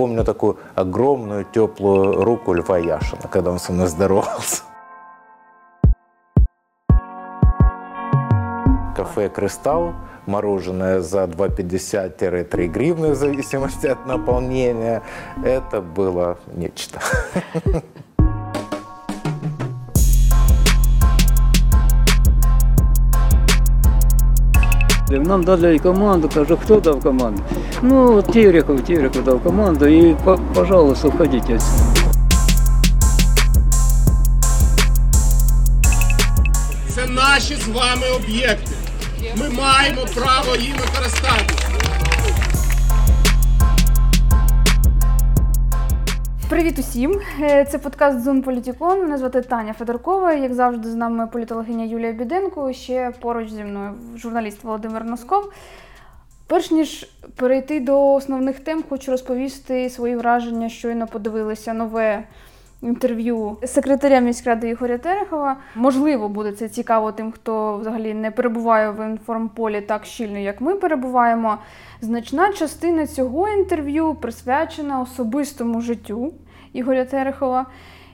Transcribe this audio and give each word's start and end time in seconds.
Помню 0.00 0.24
такую 0.24 0.56
огромную 0.76 1.44
теплую 1.44 2.24
руку 2.24 2.54
Льва 2.54 2.78
Яшина, 2.78 3.28
когда 3.30 3.50
он 3.50 3.58
со 3.58 3.70
мной 3.70 3.86
здоровался. 3.86 4.62
Кафе 8.96 9.28
«Кристалл», 9.28 9.92
мороженое 10.24 11.00
за 11.00 11.24
2,50-3 11.24 12.68
гривны 12.68 13.10
в 13.10 13.14
зависимости 13.14 13.88
от 13.88 14.06
наполнения. 14.06 15.02
Это 15.44 15.82
было 15.82 16.38
нечто. 16.54 16.98
Нам 25.10 25.44
дали 25.44 25.76
команду, 25.76 26.30
кажу, 26.32 26.56
хто 26.56 26.80
дав 26.80 27.02
команду? 27.02 27.42
Ну, 27.82 28.22
Терехов, 28.22 28.80
Терехов 28.84 29.24
дав 29.24 29.42
команду 29.42 29.86
і, 29.86 30.14
по- 30.24 30.38
пожалуйста, 30.54 31.08
входите. 31.08 31.58
Це 36.88 37.06
наші 37.06 37.54
з 37.54 37.68
вами 37.68 38.02
об'єкти. 38.16 38.72
Ми 39.36 39.48
маємо 39.50 40.00
право 40.14 40.56
їм 40.56 40.74
користатися. 40.96 41.66
Привіт 46.48 46.78
усім! 46.78 47.20
Е, 47.42 47.64
Це 47.64 47.78
подкаст 47.78 48.24
Зон 48.24 48.42
Політікон. 48.42 49.00
Мене 49.02 49.18
звати 49.18 49.40
Таня 49.40 49.72
Федоркова. 49.72 50.32
Як 50.32 50.54
завжди, 50.54 50.88
з 50.88 50.94
нами 50.94 51.26
політологиня 51.26 51.84
Юлія 51.84 52.12
Біденко. 52.12 52.72
Ще 52.72 53.12
поруч 53.20 53.50
зі 53.50 53.64
мною 53.64 53.90
журналіст 54.16 54.64
Володимир 54.64 55.04
Носков. 55.04 55.52
Перш 56.50 56.70
ніж 56.70 57.06
перейти 57.36 57.80
до 57.80 58.14
основних 58.14 58.60
тем, 58.60 58.84
хочу 58.88 59.10
розповісти 59.10 59.90
свої 59.90 60.16
враження. 60.16 60.68
Щойно 60.68 61.06
подивилися 61.06 61.72
нове 61.72 62.24
інтерв'ю 62.82 63.56
секретаря 63.64 64.20
міськради 64.20 64.68
Ігоря 64.68 64.98
Терехова. 64.98 65.56
Можливо, 65.74 66.28
буде 66.28 66.52
це 66.52 66.68
цікаво 66.68 67.12
тим, 67.12 67.32
хто 67.32 67.78
взагалі 67.78 68.14
не 68.14 68.30
перебуває 68.30 68.90
в 68.90 69.06
інформполі 69.06 69.80
так 69.80 70.04
щільно, 70.04 70.38
як 70.38 70.60
ми 70.60 70.74
перебуваємо. 70.74 71.58
Значна 72.00 72.52
частина 72.52 73.06
цього 73.06 73.48
інтерв'ю 73.48 74.14
присвячена 74.14 75.00
особистому 75.00 75.80
життю 75.80 76.32
Ігоря 76.72 77.04
Терехова. 77.04 77.66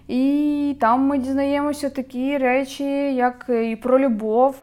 І 0.08 0.76
там 0.80 1.00
ми 1.00 1.18
дізнаємося 1.18 1.90
такі 1.90 2.38
речі, 2.38 3.14
як 3.14 3.46
і 3.48 3.76
про 3.76 3.98
любов, 3.98 4.56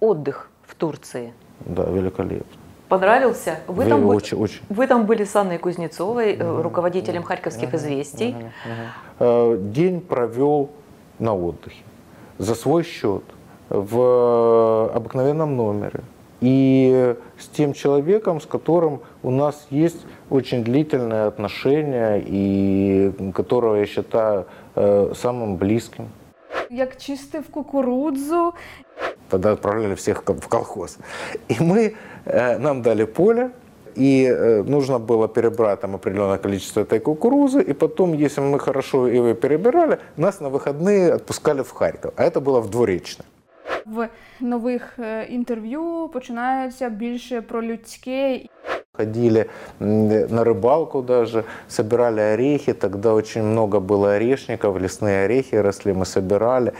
отдых 0.00 0.50
в 0.66 0.74
Турции. 0.74 1.32
Да, 1.66 1.82
великолепно. 1.82 2.57
Понравился? 2.88 3.60
Вы 3.66 3.84
там, 3.84 4.00
были, 4.00 4.16
очень, 4.16 4.38
очень. 4.38 4.60
вы 4.68 4.86
там 4.86 5.04
были 5.06 5.24
с 5.24 5.36
Анной 5.36 5.58
Кузнецовой, 5.58 6.36
э, 6.36 6.60
руководителем 6.62 7.22
харьковских 7.22 7.74
известий. 7.74 8.34
Э, 9.18 9.58
День 9.60 10.00
провел 10.00 10.70
на 11.18 11.34
отдыхе 11.34 11.82
за 12.38 12.54
свой 12.54 12.84
счет 12.84 13.24
в 13.68 14.90
обыкновенном 14.94 15.56
номере. 15.56 16.00
И 16.40 17.16
с 17.38 17.48
тем 17.48 17.72
человеком, 17.72 18.40
с 18.40 18.46
которым 18.46 19.00
у 19.22 19.30
нас 19.30 19.66
есть 19.70 20.06
очень 20.30 20.62
длительные 20.62 21.24
отношения 21.24 22.22
и 22.24 23.12
которого 23.34 23.74
я 23.74 23.86
считаю 23.86 24.46
э, 24.76 25.12
самым 25.16 25.56
близким. 25.56 26.08
як 26.70 26.96
чистив 26.96 27.48
кукурудзу. 27.50 28.54
Тогда 29.28 29.52
отправляли 29.52 29.94
всех 29.94 30.22
в 30.26 30.48
колхоз. 30.48 30.98
И 31.48 31.56
мы, 31.60 31.94
э, 32.24 32.58
нам 32.58 32.82
дали 32.82 33.04
поле, 33.04 33.50
и 33.98 34.24
э, 34.24 34.62
нужно 34.62 34.98
было 34.98 35.28
перебрать 35.28 35.80
там 35.80 35.94
определенное 35.94 36.38
количество 36.38 36.80
этой 36.80 37.00
кукурузы, 37.00 37.62
и 37.62 37.72
потом, 37.72 38.14
если 38.14 38.40
мы 38.40 38.58
хорошо 38.58 39.08
его 39.08 39.34
перебирали, 39.34 39.98
нас 40.16 40.40
на 40.40 40.48
выходные 40.48 41.12
отпускали 41.12 41.62
в 41.62 41.72
Харьков, 41.72 42.12
а 42.16 42.24
это 42.24 42.40
было 42.40 42.60
в 42.60 42.70
Двуречное. 42.70 43.26
В 43.86 44.08
нових 44.40 44.98
е, 44.98 45.26
інтерв'ю 45.30 46.10
починаються 46.12 46.88
більше 46.88 47.42
про 47.42 47.62
людське 47.62 48.40
Ходили 48.98 49.46
на 49.78 50.44
рыбалку 50.44 51.02
даже, 51.02 51.44
собирали 51.68 52.20
орехи, 52.20 52.72
тогда 52.72 53.14
очень 53.14 53.42
много 53.44 53.78
было 53.78 54.14
орешников, 54.14 54.76
лесные 54.76 55.24
орехи 55.24 55.54
росли, 55.54 55.92
мы 55.92 56.04
собирали. 56.04 56.72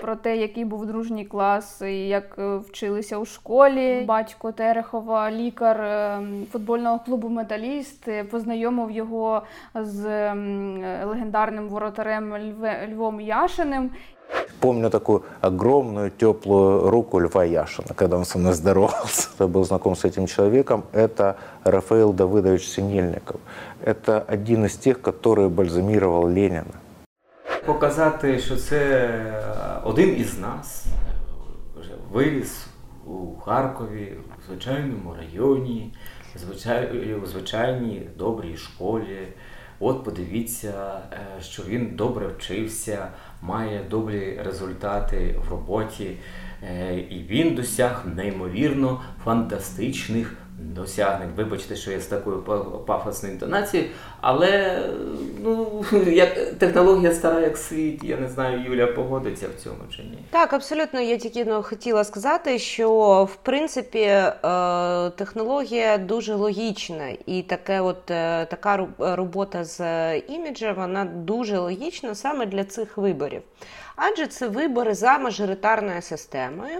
про 0.00 0.16
те, 0.16 0.36
який 0.36 0.64
був 0.64 0.86
дружній 0.86 1.24
клас, 1.24 1.82
і 1.82 2.08
як 2.08 2.36
е, 2.38 2.56
вчилися 2.56 3.18
у 3.18 3.24
школі. 3.24 4.04
Батько 4.08 4.52
Терехова, 4.52 5.30
лікар 5.30 5.80
е, 5.80 6.18
футбольного 6.52 6.98
клубу 6.98 7.28
Металіст, 7.28 8.08
е, 8.08 8.24
познайомив 8.24 8.90
його 8.90 9.42
з 9.74 10.06
м, 10.06 10.82
е, 10.84 11.04
легендарним 11.04 11.68
воротарем 11.68 12.34
Льве- 12.34 12.94
Львом 12.94 13.20
Яшиним. 13.20 13.90
Помню 14.60 14.90
такую 14.90 15.22
огромную 15.42 16.10
теплую 16.10 16.90
руку 16.90 17.20
Льва 17.20 17.44
Яшина, 17.44 17.88
когда 17.94 18.16
он 18.16 18.24
со 18.24 18.38
мной 18.38 18.52
здоровался. 18.52 19.28
Я 19.40 19.46
был 19.46 19.64
знаком 19.64 19.94
с 19.96 20.04
этим 20.04 20.26
человеком. 20.26 20.82
Это 20.92 21.34
Рафаил 21.64 22.12
Давыдович 22.12 22.58
Синельников. 22.66 23.36
Это 23.84 24.22
один 24.32 24.64
из 24.64 24.76
тех, 24.76 25.00
который 25.00 25.48
бальзамировал 25.48 26.28
Ленина. 26.28 26.64
Показати, 27.65 28.39
що 28.39 28.55
це 28.55 28.77
е, 28.77 29.81
один 29.83 30.17
із 30.19 30.39
нас 30.39 30.85
вже 31.79 31.91
виріс 32.11 32.67
у 33.05 33.35
Харкові, 33.35 34.13
у 34.39 34.41
звичайному 34.47 35.15
районі, 35.15 35.93
у 37.23 37.25
звичайній 37.25 38.09
добрій 38.17 38.57
школі. 38.57 39.27
От 39.79 40.03
подивіться, 40.03 41.01
е, 41.11 41.41
що 41.41 41.63
він 41.63 41.95
добре 41.95 42.27
вчився, 42.27 43.07
має 43.41 43.83
добрі 43.89 44.41
результати 44.45 45.39
в 45.47 45.51
роботі, 45.51 46.17
е, 46.63 46.99
і 46.99 47.23
він 47.29 47.55
досяг 47.55 48.05
неймовірно 48.15 49.01
фантастичних 49.23 50.37
досягнень. 50.63 51.29
Вибачте, 51.35 51.75
що 51.75 51.91
я 51.91 51.99
з 51.99 52.05
такою 52.05 52.37
па- 52.37 52.59
пафосною 52.59 53.33
інтонацією, 53.33 53.89
але 54.21 54.81
ну, 55.43 55.85
як 56.07 56.53
технологія 56.53 57.13
стара 57.13 57.39
як 57.39 57.57
світ, 57.57 58.03
я 58.03 58.17
не 58.17 58.29
знаю, 58.29 58.63
Юля 58.63 58.87
погодиться 58.87 59.47
в 59.57 59.63
цьому 59.63 59.77
чи 59.95 60.01
ні. 60.01 60.17
Так, 60.29 60.53
абсолютно. 60.53 60.99
Я 60.99 61.17
тільки 61.17 61.45
ну, 61.45 61.63
хотіла 61.63 62.03
сказати, 62.03 62.59
що 62.59 63.23
в 63.31 63.35
принципі 63.35 63.99
е, 63.99 64.31
технологія 65.09 65.97
дуже 65.97 66.35
логічна, 66.35 67.07
і 67.25 67.41
таке, 67.41 67.81
от 67.81 68.11
е, 68.11 68.45
така 68.45 68.87
робота 68.99 69.63
з 69.63 69.79
іміджем, 70.17 70.75
вона 70.75 71.05
дуже 71.05 71.57
логічна 71.59 72.15
саме 72.15 72.45
для 72.45 72.63
цих 72.63 72.97
виборів. 72.97 73.41
Адже 73.95 74.27
це 74.27 74.47
вибори 74.47 74.93
за 74.93 75.17
мажоритарною 75.17 76.01
системою. 76.01 76.79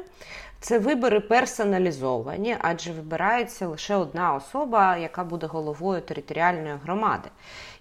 Це 0.63 0.79
вибори 0.79 1.19
персоналізовані, 1.19 2.55
адже 2.61 2.91
вибирається 2.91 3.67
лише 3.67 3.95
одна 3.95 4.33
особа, 4.33 4.97
яка 4.97 5.23
буде 5.23 5.47
головою 5.47 6.01
територіальної 6.01 6.75
громади. 6.83 7.29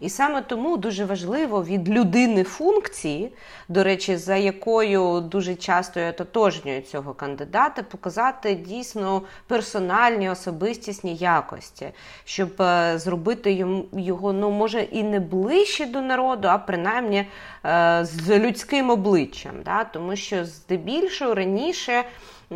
І 0.01 0.09
саме 0.09 0.43
тому 0.43 0.77
дуже 0.77 1.05
важливо 1.05 1.65
від 1.65 1.89
людини 1.89 2.45
функції, 2.45 3.33
до 3.69 3.85
речі, 3.85 4.17
за 4.17 4.37
якою 4.37 5.21
дуже 5.21 5.55
часто 5.55 6.01
і 6.01 6.05
ототожнюють 6.05 6.89
цього 6.89 7.15
кандидата, 7.15 7.83
показати 7.83 8.55
дійсно 8.55 9.23
персональні 9.47 10.31
особистісні 10.31 11.17
якості, 11.17 11.91
щоб 12.25 12.63
е, 12.63 12.99
зробити 12.99 13.67
його, 13.93 14.33
ну 14.33 14.51
може 14.51 14.83
і 14.83 15.03
не 15.03 15.21
ближче 15.21 15.87
до 15.87 16.01
народу, 16.01 16.49
а 16.49 16.59
принаймні 16.59 17.27
е, 17.65 18.01
з 18.03 18.39
людським 18.39 18.91
обличчям. 18.91 19.53
Да? 19.65 19.85
Тому 19.85 20.17
що 20.17 20.45
здебільшого 20.45 21.35
раніше. 21.35 22.05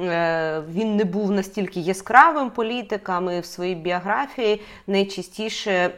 Е, 0.05 0.63
Він 0.73 0.97
не 0.97 1.05
був 1.05 1.31
настільки 1.31 1.81
яскравим 1.81 2.51
політиком 2.51 3.31
і 3.31 3.41
в 3.41 3.45
своїй 3.45 3.75
біографії 3.75 4.61
найчастіше 4.87 5.91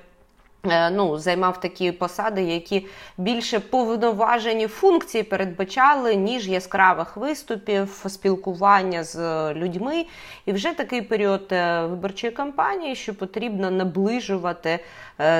е, 0.66 0.90
ну, 0.90 1.18
займав 1.18 1.60
такі 1.60 1.92
посади, 1.92 2.42
які 2.42 2.86
більше 3.18 3.60
повноважені 3.60 4.66
функції 4.66 5.22
передбачали, 5.24 6.14
ніж 6.14 6.48
яскравих 6.48 7.16
виступів, 7.16 8.04
спілкування 8.08 9.04
з 9.04 9.18
людьми. 9.54 10.06
І 10.46 10.52
вже 10.52 10.72
такий 10.72 11.02
період 11.02 11.48
е, 11.52 11.86
виборчої 11.86 12.32
кампанії, 12.32 12.94
що 12.94 13.14
потрібно 13.14 13.70
наближувати 13.70 14.78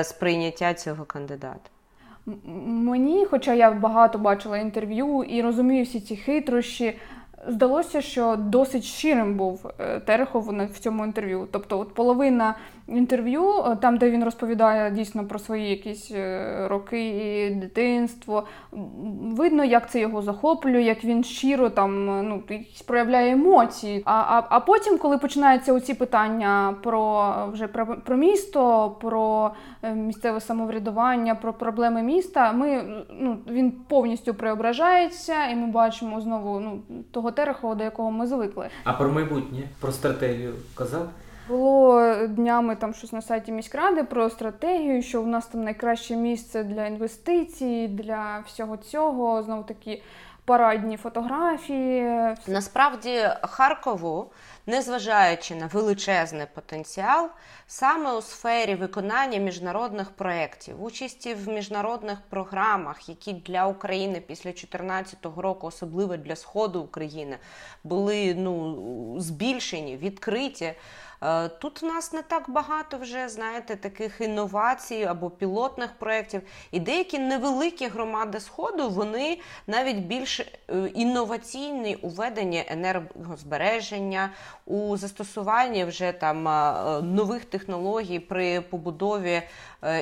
сприйняття 0.03 0.73
цього 0.73 1.05
кандидата. 1.05 1.69
Мені, 2.65 3.25
хоча 3.25 3.53
я 3.53 3.71
багато 3.71 4.17
бачила 4.17 4.57
інтерв'ю 4.57 5.23
і 5.23 5.41
розумію 5.41 5.83
всі 5.83 5.99
ці 5.99 6.15
хитрощі, 6.15 6.97
здалося, 7.47 8.01
що 8.01 8.35
досить 8.35 8.83
щирим 8.83 9.35
був 9.35 9.71
е, 9.79 9.99
Терехов 9.99 10.43
в 10.73 10.79
цьому 10.79 11.05
інтерв'ю. 11.05 11.47
Тобто, 11.51 11.79
от 11.79 11.93
половина 11.93 12.55
інтерв'ю, 12.97 13.63
е, 13.65 13.75
там, 13.75 13.97
де 13.97 14.11
він 14.11 14.23
розповідає 14.23 14.91
дійсно 14.91 15.25
про 15.25 15.39
свої 15.39 15.69
якісь 15.69 16.11
е, 16.11 16.67
роки, 16.67 17.57
дитинство, 17.61 18.43
видно, 19.21 19.63
як 19.63 19.91
це 19.91 19.99
його 19.99 20.21
захоплює, 20.21 20.81
як 20.81 21.03
він 21.03 21.23
щиро 21.23 21.69
там 21.69 22.09
е, 22.09 22.23
ну, 22.23 22.43
проявляє 22.87 23.33
емоції. 23.33 24.01
А, 24.05 24.13
а, 24.13 24.47
а 24.49 24.59
потім, 24.59 24.97
коли 24.97 25.17
починаються 25.17 25.73
оці 25.73 25.93
питання 25.93 26.75
про 26.83 27.33
вже 27.53 27.67
про, 27.67 27.85
про 27.85 28.17
місто, 28.17 28.89
про 29.01 29.51
місцеве 29.93 30.39
самоврядування, 30.39 31.35
про 31.35 31.53
проблеми 31.53 32.03
міста, 32.03 32.51
ми 32.51 32.83
ну 33.19 33.37
він 33.47 33.71
повністю 33.71 34.33
преображається, 34.33 35.47
і 35.47 35.55
ми 35.55 35.67
бачимо 35.67 36.21
знову 36.21 36.59
ну 36.59 36.81
того 37.11 37.31
Терехова, 37.31 37.75
до 37.75 37.83
якого 37.83 38.11
ми 38.11 38.27
звикли. 38.27 38.69
А 38.83 38.93
про 38.93 39.09
майбутнє, 39.09 39.59
про 39.79 39.91
стратегію 39.91 40.53
казав? 40.75 41.09
Було 41.49 42.15
днями 42.27 42.75
там 42.75 42.93
щось 42.93 43.13
на 43.13 43.21
сайті 43.21 43.51
міськради 43.51 44.03
про 44.03 44.29
стратегію, 44.29 45.01
що 45.01 45.21
в 45.21 45.27
нас 45.27 45.47
там 45.47 45.63
найкраще 45.63 46.15
місце 46.15 46.63
для 46.63 46.85
інвестицій, 46.85 47.87
для 47.87 48.43
всього 48.45 48.77
цього. 48.77 49.43
Знову 49.43 49.63
такі 49.63 50.01
парадні 50.49 50.97
фотографії. 50.97 52.35
Насправді 52.47 53.29
Харкову, 53.41 54.31
незважаючи 54.65 55.55
на 55.55 55.67
величезний 55.67 56.45
потенціал, 56.53 57.29
саме 57.67 58.13
у 58.13 58.21
сфері 58.21 58.75
виконання 58.75 59.37
міжнародних 59.37 60.11
проєктів, 60.11 60.83
участі 60.83 61.33
в 61.33 61.47
міжнародних 61.49 62.17
програмах, 62.29 63.09
які 63.09 63.33
для 63.33 63.67
України 63.67 64.23
після 64.27 64.49
2014 64.49 65.17
року, 65.37 65.67
особливо 65.67 66.17
для 66.17 66.35
сходу 66.35 66.81
України, 66.81 67.37
були 67.83 68.35
ну 68.37 69.15
збільшені, 69.19 69.97
відкриті. 69.97 70.73
Е, 71.21 71.49
Тут 71.49 71.81
в 71.81 71.85
нас 71.85 72.13
не 72.13 72.21
так 72.21 72.49
багато 72.49 72.97
вже, 72.97 73.29
знаєте, 73.29 73.75
таких 73.75 74.21
інновацій 74.21 75.03
або 75.03 75.29
пілотних 75.29 75.93
проєктів. 75.93 76.41
І 76.71 76.79
деякі 76.79 77.19
невеликі 77.19 77.87
громади 77.87 78.39
Сходу, 78.39 78.89
вони 78.89 79.39
навіть 79.67 79.97
більш 79.97 80.39
е, 80.39 80.47
інноваційні 80.95 81.95
у 81.95 82.09
веденні 82.09 82.65
енергозбереження, 82.67 84.29
у 84.65 84.97
застосуванні 84.97 85.85
вже 85.85 86.11
там 86.11 86.47
е, 86.47 87.01
нових 87.01 87.45
технологій 87.45 88.19
при 88.19 88.61
побудові 88.61 89.41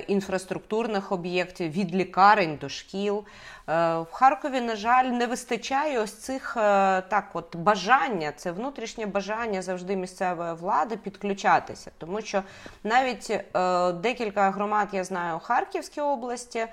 інфраструктурних 0.07 1.11
об'єктів 1.11 1.71
від 1.71 1.95
лікарень 1.95 2.57
до 2.61 2.69
шкіл. 2.69 3.23
Е, 3.69 3.97
В 3.99 4.11
Харкові, 4.11 4.61
на 4.61 4.75
жаль, 4.75 5.05
не 5.05 5.27
вистачає 5.27 5.99
ось 5.99 6.13
цих 6.13 6.57
е, 6.57 6.59
так, 7.01 7.29
от 7.33 7.55
бажання, 7.55 8.31
це 8.35 8.51
внутрішнє 8.51 9.05
бажання 9.05 9.61
завжди 9.61 9.95
місцевої 9.95 10.53
влади 10.53 10.97
підключатися, 10.97 11.91
тому 11.97 12.21
що 12.21 12.43
навіть 12.83 13.29
е, 13.29 13.91
декілька 13.91 14.51
громад 14.51 14.87
я 14.91 15.03
знаю 15.03 15.35
у 15.35 15.39
Харківській 15.39 16.01
області. 16.01 16.67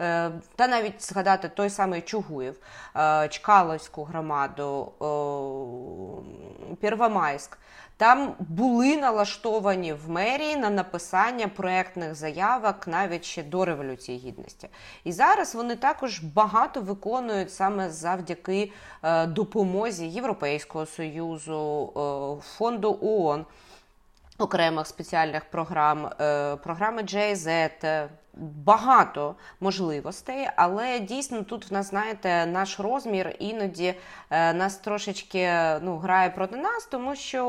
Е, 0.00 0.30
Та 0.56 0.68
навіть 0.68 1.02
згадати 1.04 1.48
той 1.48 1.70
самий 1.70 2.02
Чугуєв, 2.02 2.56
е, 2.96 3.28
Чкаловську 3.28 4.04
громаду, 4.04 4.92
Первомайськ. 6.80 7.58
Там 7.96 8.34
були 8.38 8.96
налаштовані 8.96 9.92
в 9.92 10.10
мерії 10.10 10.56
на 10.56 10.70
написання 10.70 11.48
проектних 11.48 12.14
заявок 12.14 12.86
навіть 12.86 13.24
ще 13.24 13.42
до 13.42 13.64
Революції 13.64 14.18
Гідності. 14.18 14.68
І 15.04 15.12
зараз 15.12 15.54
вони 15.54 15.76
також 15.76 16.20
багато 16.20 16.80
виконують 16.80 17.52
саме 17.52 17.90
завдяки 17.90 18.72
е, 19.02 19.26
допомозі 19.26 20.06
Європейського 20.06 20.86
Союзу, 20.86 21.92
фонду 22.56 22.98
ООН 23.02 23.46
окремих 24.38 24.86
спеціальних 24.86 25.44
програм, 25.44 26.10
програми 26.62 27.02
е, 27.84 28.08
багато 28.40 29.34
можливостей, 29.60 30.48
але 30.56 31.00
дійсно 31.00 31.42
тут 31.42 31.70
в 31.70 31.72
нас, 31.72 31.90
знаєте, 31.90 32.46
наш 32.46 32.80
розмір 32.80 33.36
іноді 33.38 33.94
е, 34.30 34.52
нас 34.52 34.76
трошечки 34.76 35.52
ну, 35.82 35.96
грає 35.98 36.30
проти 36.30 36.56
нас, 36.56 36.88
тому 36.90 37.16
що 37.16 37.42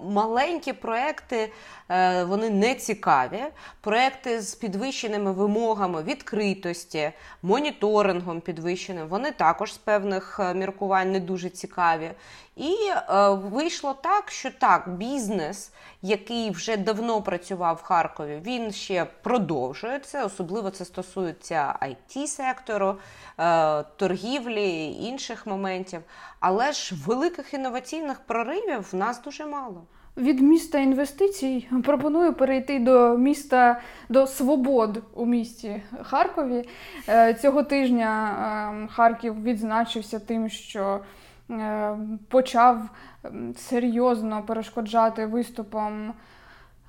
е, 0.00 0.04
маленькі 0.04 0.72
проекти 0.72 1.52
е, 1.88 2.24
вони 2.24 2.50
не 2.50 2.74
цікаві. 2.74 3.42
Проекти 3.80 4.40
з 4.40 4.54
підвищеними 4.54 5.32
вимогами 5.32 6.02
відкритості, 6.02 7.12
моніторингом 7.42 8.40
підвищеним, 8.40 9.08
вони 9.08 9.30
також 9.30 9.74
з 9.74 9.78
певних 9.78 10.40
міркувань 10.54 11.12
не 11.12 11.20
дуже 11.20 11.48
цікаві. 11.48 12.10
І 12.56 12.74
е, 12.88 13.28
вийшло 13.28 13.94
так, 14.02 14.30
що 14.30 14.50
так, 14.50 14.96
бізнес, 14.96 15.72
який 16.02 16.50
вже 16.50 16.76
давно 16.76 17.22
працював 17.22 17.76
в 17.76 17.82
Харкові, 17.82 18.42
він 18.44 18.72
ще 18.72 19.06
продовжує 19.22 19.98
це. 19.98 20.24
Особливо 20.24 20.70
це 20.70 20.84
стосується 20.84 21.74
it 21.82 22.26
сектору, 22.26 22.96
е, 23.38 23.82
торгівлі 23.82 24.92
інших 24.92 25.46
моментів. 25.46 26.00
Але 26.40 26.72
ж 26.72 26.94
великих 27.06 27.54
інноваційних 27.54 28.20
проривів 28.20 28.88
в 28.92 28.94
нас 28.94 29.22
дуже 29.22 29.46
мало. 29.46 29.82
Від 30.16 30.40
міста 30.40 30.78
інвестицій 30.78 31.68
пропоную 31.84 32.34
перейти 32.34 32.78
до 32.78 33.18
міста 33.18 33.80
до 34.08 34.26
свобод 34.26 35.02
у 35.14 35.26
місті 35.26 35.82
Харкові. 36.02 36.68
Е, 37.08 37.34
Цього 37.34 37.62
тижня 37.62 38.34
е, 38.84 38.88
Харків 38.92 39.42
відзначився 39.42 40.18
тим, 40.18 40.48
що 40.48 41.00
почав 42.28 42.90
серйозно 43.56 44.42
перешкоджати 44.42 45.26
виступам 45.26 46.12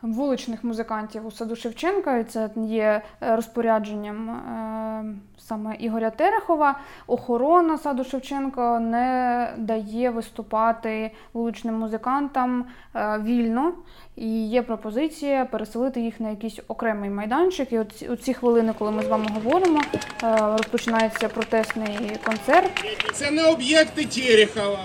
вуличних 0.03 0.63
музикантів 0.63 1.25
у 1.25 1.31
саду 1.31 1.55
Шевченка. 1.55 2.17
І 2.17 2.23
це 2.23 2.49
є 2.55 3.01
е, 3.21 3.35
розпорядженням 3.35 4.29
е, 4.29 5.32
саме 5.47 5.75
Ігоря 5.79 6.09
Терехова. 6.09 6.79
Охорона 7.07 7.77
саду 7.77 8.03
Шевченка 8.03 8.79
не 8.79 9.49
дає 9.57 10.09
виступати 10.09 11.11
вуличним 11.33 11.75
музикантам 11.75 12.65
е, 12.95 13.19
вільно. 13.23 13.73
І 14.15 14.47
є 14.47 14.61
пропозиція 14.61 15.45
переселити 15.45 16.01
їх 16.01 16.19
на 16.19 16.29
якийсь 16.29 16.59
окремий 16.67 17.09
майданчик. 17.09 17.73
І 17.73 17.79
у 18.09 18.15
ці 18.15 18.33
хвилини, 18.33 18.73
коли 18.79 18.91
ми 18.91 19.03
з 19.03 19.07
вами 19.07 19.25
говоримо, 19.33 19.81
е, 20.23 20.37
розпочинається 20.39 21.27
протестний 21.27 22.19
концерт. 22.25 22.71
Це 23.13 23.31
не 23.31 23.45
об'єкти 23.45 24.05
Терехова, 24.05 24.79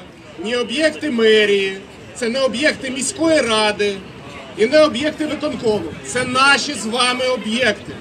не 0.45 0.59
об'єкти 0.59 1.11
мерії, 1.11 1.81
це 2.15 2.29
не 2.29 2.41
об'єкти 2.41 2.91
міської 2.91 3.41
ради 3.41 3.97
і 4.57 4.67
не 4.67 4.85
об'єкти 4.85 5.27
виконкому. 5.27 5.91
Це 6.05 6.25
наші 6.25 6.73
з 6.73 6.87
вами 6.87 7.27
об'єкти. 7.27 7.93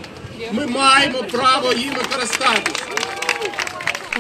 Ми 0.51 0.67
маємо 0.67 1.23
право 1.31 1.73
їми 1.73 1.99
користатися. 2.13 2.85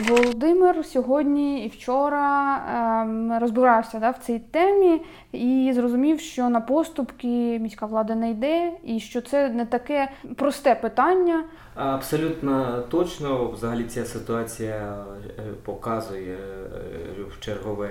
Володимир 0.07 0.85
сьогодні 0.85 1.65
і 1.65 1.69
вчора 1.69 2.57
ем, 3.01 3.37
розбирався 3.41 3.99
да, 3.99 4.09
в 4.09 4.17
цій 4.17 4.39
темі 4.39 5.01
і 5.31 5.71
зрозумів, 5.75 6.19
що 6.19 6.49
на 6.49 6.61
поступки 6.61 7.59
міська 7.59 7.85
влада 7.85 8.15
не 8.15 8.31
йде, 8.31 8.71
і 8.83 8.99
що 8.99 9.21
це 9.21 9.49
не 9.49 9.65
таке 9.65 10.11
просте 10.35 10.75
питання. 10.75 11.43
Абсолютно 11.75 12.81
точно, 12.89 13.47
взагалі 13.47 13.83
ця 13.83 14.05
ситуація 14.05 15.05
е, 15.39 15.41
показує 15.63 16.37
е, 16.37 17.23
в 17.29 17.39
чергове, 17.39 17.89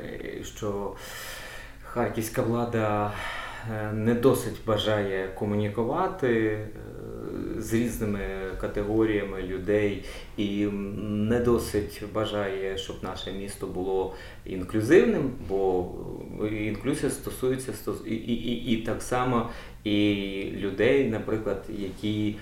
е, 0.00 0.44
що 0.44 0.92
харківська 1.82 2.42
влада 2.42 3.12
не 3.94 4.14
досить 4.14 4.56
бажає 4.66 5.28
комунікувати 5.38 6.28
е, 6.28 6.66
з 7.58 7.74
різними 7.74 8.20
категоріями 8.60 9.42
людей 9.42 10.04
і 10.36 10.66
не 11.02 11.40
досить 11.40 12.02
бажає, 12.14 12.78
щоб 12.78 12.96
наше 13.02 13.32
місто 13.32 13.66
було 13.66 14.14
інклюзивним, 14.46 15.30
бо 15.48 15.90
інклюзія 16.52 17.10
стосується 17.10 17.72
стос- 17.72 18.06
і, 18.06 18.14
і, 18.14 18.32
і, 18.34 18.72
і 18.72 18.76
так 18.82 19.02
само 19.02 19.50
і 19.84 20.14
людей, 20.56 21.08
наприклад, 21.08 21.64
які 21.78 22.28
е, 22.28 22.36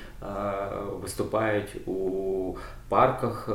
виступають 1.02 1.76
у 1.88 2.54
парках, 2.88 3.48
е, 3.48 3.54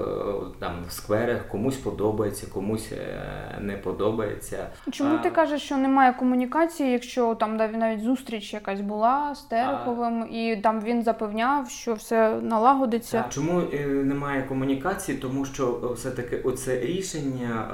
там 0.60 0.72
в 0.88 0.92
скверах, 0.92 1.48
комусь 1.48 1.78
подобається, 1.78 2.48
комусь 2.54 2.92
е, 2.92 3.58
не 3.62 3.78
подобається. 3.78 4.68
Чому 4.92 5.16
А, 5.16 5.18
ти 5.18 5.30
кажеш, 5.30 5.62
що 5.62 5.78
немає 5.78 6.14
комунікації, 6.14 6.92
якщо 6.92 7.36
там 7.36 7.58
нав- 7.58 7.78
навіть 7.78 8.02
зустріч 8.04 8.54
якась 8.54 8.82
була 8.82 9.36
з 9.36 9.42
Тереховим, 9.42 10.28
і 10.32 10.56
там 10.64 10.82
він 10.82 11.04
запевняв, 11.04 11.70
що 11.70 11.94
все 11.94 12.36
налагодиться. 12.42 13.24
А 13.28 13.32
чому 13.34 13.62
е, 13.74 13.86
немає 13.88 14.44
комунікації? 14.44 15.18
Тому 15.18 15.46
що 15.46 15.94
все-таки 15.96 16.38
оце 16.38 16.80
рішення 16.80 17.68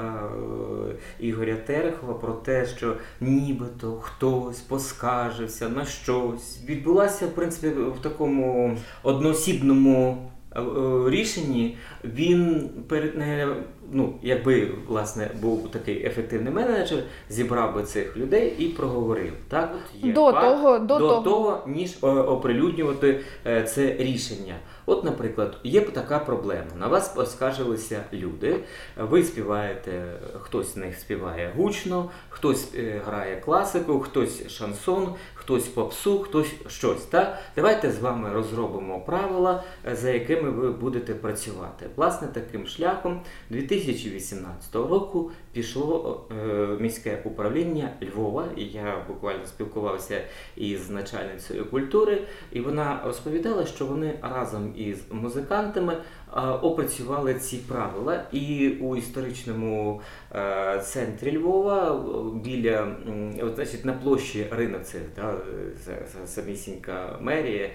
Ігоря 1.20 1.56
Терехова 1.56 2.14
про 2.14 2.34
те, 2.34 2.66
що 2.66 2.96
нібито 3.22 3.92
хтось 4.02 4.60
поскаржився 4.60 5.70
на 5.70 5.86
щось, 5.86 6.60
відбулася 6.66 7.26
в 7.26 7.30
принципі 7.30 7.68
в 7.82 8.00
такому 8.02 8.78
одноосібному 9.04 10.30
е, 10.56 10.62
е, 10.62 11.10
рішенні. 11.10 11.78
Він 12.04 12.70
перед 12.88 13.14
ну, 13.92 14.14
якби 14.22 14.72
власне 14.88 15.32
був 15.42 15.72
такий 15.72 16.06
ефективний 16.06 16.54
менеджер, 16.54 17.04
зібрав 17.30 17.76
би 17.76 17.84
цих 17.84 18.18
людей 18.18 18.56
і 18.58 18.66
проговорив. 18.66 19.34
Так, 19.48 19.76
от 19.76 20.06
є 20.06 20.14
До 20.14 20.32
факт, 20.32 20.48
того- 20.48 20.80
до 20.80 21.00
того. 21.00 21.22
того, 21.24 21.64
ніж 21.68 21.98
е, 22.04 22.08
оприлюднювати 22.08 23.20
це 23.44 23.96
рішення. 24.00 24.56
От, 24.86 25.04
наприклад, 25.04 25.58
є 25.64 25.82
така 25.82 26.20
проблема. 26.20 26.66
На 26.80 26.88
вас 26.88 27.10
поскаржилися 27.10 28.04
люди. 28.14 28.56
Ви 28.98 29.24
співаєте, 29.24 30.04
хтось 30.40 30.74
з 30.74 30.78
них 30.78 31.00
співає 31.00 31.52
гучно, 31.58 32.10
хтось 32.30 32.74
грає 33.06 33.42
класику, 33.46 34.00
хтось 34.00 34.50
шансон, 34.50 35.10
хтось 35.44 35.68
попсу, 35.68 36.20
хтось 36.20 36.54
щось. 36.68 37.06
Так? 37.06 37.40
Давайте 37.56 37.92
з 37.92 38.00
вами 38.00 38.34
розробимо 38.34 39.00
правила, 39.00 39.64
е, 39.88 39.96
за 39.96 40.10
якими 40.10 40.50
ви 40.50 40.72
будете 40.72 41.14
працювати. 41.14 41.86
Власне, 41.96 42.28
таким 42.34 42.68
шляхом 42.68 43.22
2018 43.50 44.76
року 44.76 45.32
пішло 45.54 46.22
е, 46.32 46.68
міське 46.80 47.22
управління 47.24 47.90
Львова, 48.04 48.46
і 48.58 48.64
я 48.64 49.06
буквально 49.08 49.46
спілкувався 49.46 50.22
із 50.56 50.90
начальницею 50.90 51.66
культури, 51.66 52.22
і 52.52 52.62
вона 52.62 53.02
розповідала, 53.06 53.66
що 53.66 53.86
вони 53.86 54.20
разом 54.22 54.74
із 54.78 54.98
музикантами 55.12 55.94
е, 55.94 56.40
опрацювали 56.42 57.34
ці 57.34 57.58
правила. 57.58 58.24
І 58.32 58.70
у 58.82 58.96
історичному 58.96 60.02
е, 60.36 60.82
центрі 60.86 61.38
Львова 61.38 62.04
біля 62.44 62.96
от, 63.42 63.56
значить, 63.56 63.86
на 63.86 63.94
площі 63.94 64.48
ринок, 64.52 64.84
це 64.84 65.00
да, 65.16 65.36
самісінька 66.26 67.18
мерія, 67.22 67.70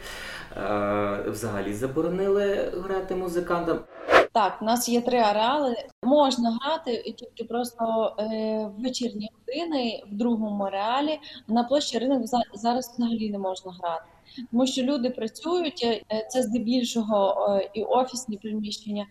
взагалі 1.26 1.74
заборонили 1.74 2.72
грати 2.84 3.14
музикантам. 3.14 3.78
Так, 4.38 4.62
у 4.62 4.64
нас 4.64 4.88
є 4.88 5.00
три 5.00 5.18
ареали. 5.18 5.76
Можна 6.02 6.58
грати 6.62 7.14
тільки 7.18 7.44
просто 7.44 8.14
е, 8.18 8.70
вечірні 8.78 9.28
години 9.38 10.02
в 10.12 10.14
другому 10.16 10.64
ареалі. 10.64 11.18
На 11.48 11.64
площі 11.64 11.98
ринок 11.98 12.26
за- 12.26 12.42
зараз 12.54 12.94
взагалі 12.98 13.30
не 13.30 13.38
можна 13.38 13.72
грати. 13.72 14.04
Тому 14.50 14.66
що 14.66 14.82
люди 14.82 15.10
працюють, 15.10 15.84
е, 16.12 16.26
це 16.30 16.42
здебільшого 16.42 17.46
е, 17.50 17.70
і 17.74 17.82
офісні 17.82 18.36
приміщення, 18.36 19.06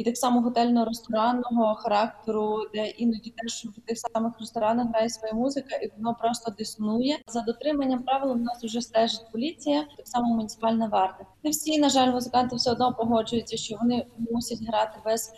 і 0.00 0.04
так 0.04 0.16
само 0.16 0.40
готельно-ресторанного 0.40 1.74
характеру, 1.74 2.58
де 2.74 2.86
іноді 2.86 3.34
теж 3.36 3.64
в 3.64 3.80
тих 3.86 3.98
самих 3.98 4.32
ресторанах 4.40 4.88
грає 4.88 5.08
своя 5.08 5.34
музика, 5.34 5.76
і 5.76 5.90
воно 5.96 6.14
просто 6.20 6.50
диснує. 6.58 7.18
За 7.26 7.40
дотриманням 7.40 8.02
правил 8.02 8.32
у 8.32 8.36
нас 8.36 8.64
вже 8.64 8.80
стежить 8.80 9.32
поліція, 9.32 9.86
так 9.96 10.08
само 10.08 10.34
муніципальна 10.34 10.86
варта. 10.86 11.24
Не 11.44 11.50
всі, 11.50 11.78
на 11.78 11.88
жаль, 11.88 12.12
музиканти 12.12 12.56
все 12.56 12.70
одно 12.70 12.94
погоджуються, 12.94 13.56
що 13.56 13.76
вони 13.80 14.06
мусять 14.30 14.62
грати 14.68 14.98
без 15.04 15.32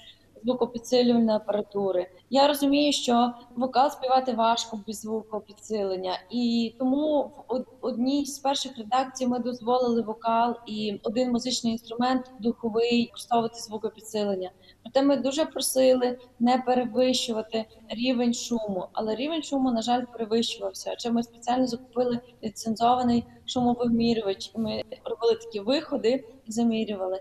звукопідсилювальної 0.44 1.36
апаратури. 1.36 2.06
Я 2.30 2.48
розумію, 2.48 2.92
що 2.92 3.32
вокал 3.56 3.90
співати 3.90 4.32
важко 4.32 4.80
без 4.86 5.00
звукопідсилення, 5.00 6.18
і 6.30 6.74
тому 6.78 7.30
в 7.48 7.64
одній 7.80 8.26
з 8.26 8.38
перших 8.38 8.78
редакцій 8.78 9.26
ми 9.26 9.38
дозволили 9.38 10.02
вокал 10.02 10.56
і 10.66 11.00
один 11.02 11.32
музичний 11.32 11.72
інструмент 11.72 12.30
духовий 12.40 13.02
використовувати 13.02 13.60
звукопідсилення. 13.60 14.50
Проте 14.82 15.02
ми 15.02 15.16
дуже 15.16 15.44
просили 15.44 16.18
не 16.40 16.58
перевищувати 16.58 17.64
рівень 17.88 18.34
шуму, 18.34 18.86
але 18.92 19.14
рівень 19.14 19.42
шуму, 19.42 19.72
на 19.72 19.82
жаль, 19.82 20.04
перевищувався. 20.12 20.90
Адже 20.94 21.10
ми 21.10 21.22
спеціально 21.22 21.66
закупили 21.66 22.20
ліцензований 22.44 23.24
шумовимірювач. 23.46 24.52
Ми 24.56 24.82
робили 25.04 25.34
такі 25.34 25.60
виходи 25.60 26.24
замірювали. 26.46 27.20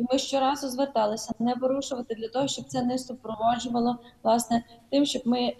І 0.00 0.04
ми 0.12 0.18
щоразу 0.18 0.68
зверталися 0.68 1.34
не 1.38 1.56
порушувати 1.56 2.14
для 2.14 2.28
того, 2.28 2.48
щоб 2.48 2.64
це 2.64 2.82
не 2.82 2.98
супроводжувало 2.98 3.98
власне 4.22 4.64
тим, 4.90 5.04
щоб 5.04 5.22
ми 5.24 5.40
е, 5.40 5.54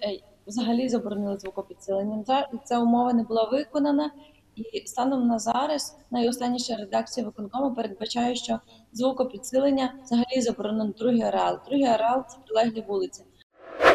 взагалі 0.46 0.88
заборонили 0.88 1.38
звукопідсилення. 1.38 2.24
Ця 2.64 2.80
умова 2.80 3.12
не 3.12 3.22
була 3.22 3.44
виконана, 3.44 4.10
і 4.56 4.86
станом 4.86 5.26
на 5.26 5.38
зараз 5.38 5.96
найостанніша 6.10 6.76
редакція 6.76 7.26
виконкому 7.26 7.74
передбачає, 7.74 8.34
що 8.34 8.60
звукопідсилення 8.92 9.94
взагалі 10.04 10.40
заборонено 10.40 10.92
другий 10.98 11.22
ареал. 11.22 11.58
Другий 11.66 11.86
ареал 11.86 12.24
це 12.28 12.38
прилеглі 12.46 12.84
вулиці. 12.88 13.24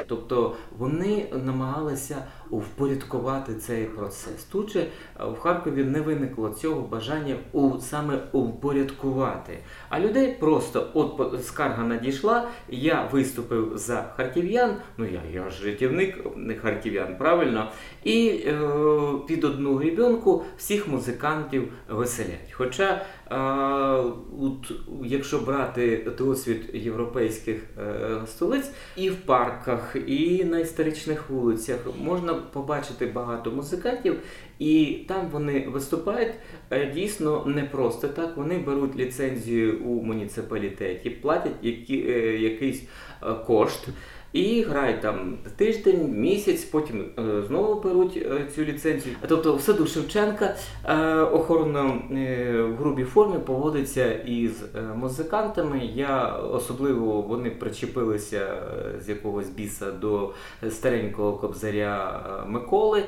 Тобто 0.07 0.55
вони 0.77 1.29
намагалися 1.33 2.27
впорядкувати 2.51 3.55
цей 3.55 3.85
процес. 3.85 4.43
Тут 4.51 4.69
же 4.69 4.79
е, 4.79 4.87
в 5.25 5.39
Харкові 5.39 5.83
не 5.83 6.01
виникло 6.01 6.49
цього 6.49 6.81
бажання 6.81 7.35
у 7.51 7.79
саме 7.79 8.19
впорядкувати. 8.33 9.59
А 9.89 9.99
людей 9.99 10.35
просто 10.39 10.87
от 10.93 11.43
скарга 11.45 11.83
надійшла, 11.83 12.47
я 12.69 13.09
виступив 13.11 13.71
за 13.75 14.13
харків'ян. 14.15 14.75
Ну 14.97 15.05
я, 15.05 15.21
я 15.33 15.49
ж 15.49 15.65
рятівник 15.65 16.17
не 16.35 16.55
харків'ян, 16.55 17.17
правильно. 17.17 17.71
І 18.03 18.27
е, 18.27 18.59
під 19.27 19.43
одну 19.43 19.75
грібенку 19.75 20.43
всіх 20.57 20.87
музикантів 20.87 21.71
веселять. 21.89 22.51
Хоча 22.51 23.05
е, 23.31 23.35
от, 24.41 24.71
якщо 25.03 25.39
брати 25.39 26.11
досвід 26.17 26.69
європейських 26.73 27.63
е, 27.77 28.21
столиць, 28.27 28.71
і 28.95 29.09
в 29.09 29.15
парках, 29.15 29.95
і 30.07 30.43
на 30.43 30.59
історичних 30.59 31.29
вулицях 31.29 31.79
можна 31.99 32.34
побачити 32.35 33.05
багато 33.05 33.51
музикантів, 33.51 34.19
і 34.59 35.05
там 35.07 35.29
вони 35.31 35.67
виступають 35.67 36.33
е, 36.71 36.91
дійсно 36.91 37.45
не 37.45 37.63
просто 37.63 38.07
так. 38.07 38.37
Вони 38.37 38.57
беруть 38.57 38.95
ліцензію 38.95 39.79
у 39.79 40.03
муніципалітеті, 40.03 41.09
платять 41.09 41.55
які, 41.61 42.05
е, 42.09 42.37
якийсь 42.37 42.83
е, 43.23 43.33
кошт. 43.33 43.87
І 44.35 44.61
грають 44.61 45.01
там 45.01 45.37
тиждень, 45.55 46.11
місяць, 46.11 46.63
потім 46.63 47.05
е, 47.19 47.41
знову 47.47 47.81
беруть 47.81 48.17
е, 48.17 48.47
цю 48.55 48.63
ліцензію. 48.63 49.15
Тобто 49.27 49.55
в 49.55 49.61
саду 49.61 49.87
Шевченка 49.87 50.55
е, 50.85 51.15
охорона 51.15 51.83
в 52.69 52.75
грубій 52.75 53.03
формі 53.03 53.39
поводиться 53.39 54.13
із 54.13 54.51
музикантами. 54.95 55.81
Я 55.93 56.27
особливо 56.27 57.21
вони 57.21 57.49
причепилися 57.49 58.57
з 59.05 59.09
якогось 59.09 59.49
біса 59.49 59.91
до 59.91 60.33
старенького 60.69 61.33
кобзаря 61.33 62.23
Миколи. 62.47 63.03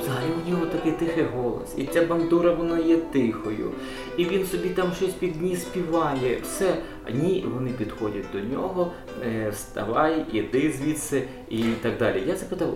Взагалі 0.00 0.30
у 0.46 0.50
нього 0.50 0.66
такий 0.66 0.92
тихий 0.92 1.24
голос, 1.36 1.74
і 1.76 1.86
ця 1.86 2.06
бандура 2.06 2.52
вона 2.52 2.78
є 2.78 2.96
тихою, 2.96 3.72
і 4.16 4.24
він 4.24 4.46
собі 4.46 4.68
там 4.68 4.92
щось 4.96 5.12
під 5.12 5.42
ніс 5.42 5.62
співає. 5.62 6.38
Все, 6.42 6.76
ні, 7.14 7.44
вони 7.54 7.70
підходять 7.70 8.24
до 8.32 8.40
нього, 8.40 8.92
е, 9.26 9.50
вставай, 9.50 10.24
іди 10.32 10.72
звідси 10.72 11.22
і 11.48 11.62
так 11.82 11.98
далі. 11.98 12.22
Я 12.26 12.36
запитав, 12.36 12.68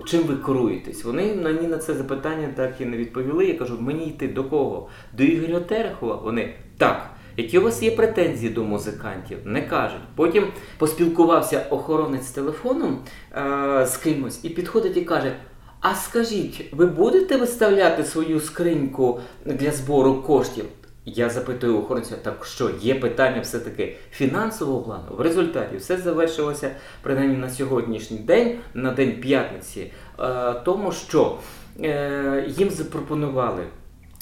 «Е, 0.00 0.06
чим 0.06 0.22
ви 0.22 0.36
керуєтесь? 0.36 1.04
Вони 1.04 1.34
мені 1.34 1.66
на 1.66 1.78
це 1.78 1.94
запитання 1.94 2.48
так 2.56 2.80
і 2.80 2.84
не 2.84 2.96
відповіли. 2.96 3.46
Я 3.46 3.54
кажу, 3.54 3.80
мені 3.80 4.06
йти 4.06 4.28
до 4.28 4.44
кого? 4.44 4.88
До 5.12 5.22
Ігоря 5.24 5.60
Терехова? 5.60 6.16
Вони 6.16 6.54
так. 6.78 7.13
Які 7.36 7.58
у 7.58 7.62
вас 7.62 7.82
є 7.82 7.90
претензії 7.90 8.52
до 8.52 8.64
музикантів? 8.64 9.38
Не 9.44 9.62
кажуть. 9.62 10.00
Потім 10.16 10.46
поспілкувався 10.78 11.66
охоронець 11.70 12.26
з 12.26 12.30
телефоном 12.30 12.98
е, 13.32 13.86
з 13.86 13.96
кимось 13.96 14.44
і 14.44 14.48
підходить 14.48 14.96
і 14.96 15.00
каже: 15.00 15.36
А 15.80 15.94
скажіть, 15.94 16.68
ви 16.72 16.86
будете 16.86 17.36
виставляти 17.36 18.04
свою 18.04 18.40
скриньку 18.40 19.20
для 19.44 19.70
збору 19.70 20.22
коштів? 20.22 20.64
Я 21.06 21.30
запитую 21.30 21.78
охоронця, 21.78 22.16
так 22.16 22.44
що 22.44 22.70
є 22.80 22.94
питання 22.94 23.40
все-таки 23.40 23.96
фінансового 24.10 24.82
плану. 24.82 25.04
В 25.10 25.20
результаті 25.20 25.76
все 25.76 25.96
завершилося 25.96 26.70
принаймні 27.02 27.36
на 27.36 27.50
сьогоднішній 27.50 28.18
день, 28.18 28.58
на 28.74 28.90
день 28.90 29.20
п'ятниці, 29.20 29.92
е, 30.20 30.52
тому 30.64 30.92
що 30.92 31.38
е, 31.80 32.44
їм 32.48 32.70
запропонували 32.70 33.64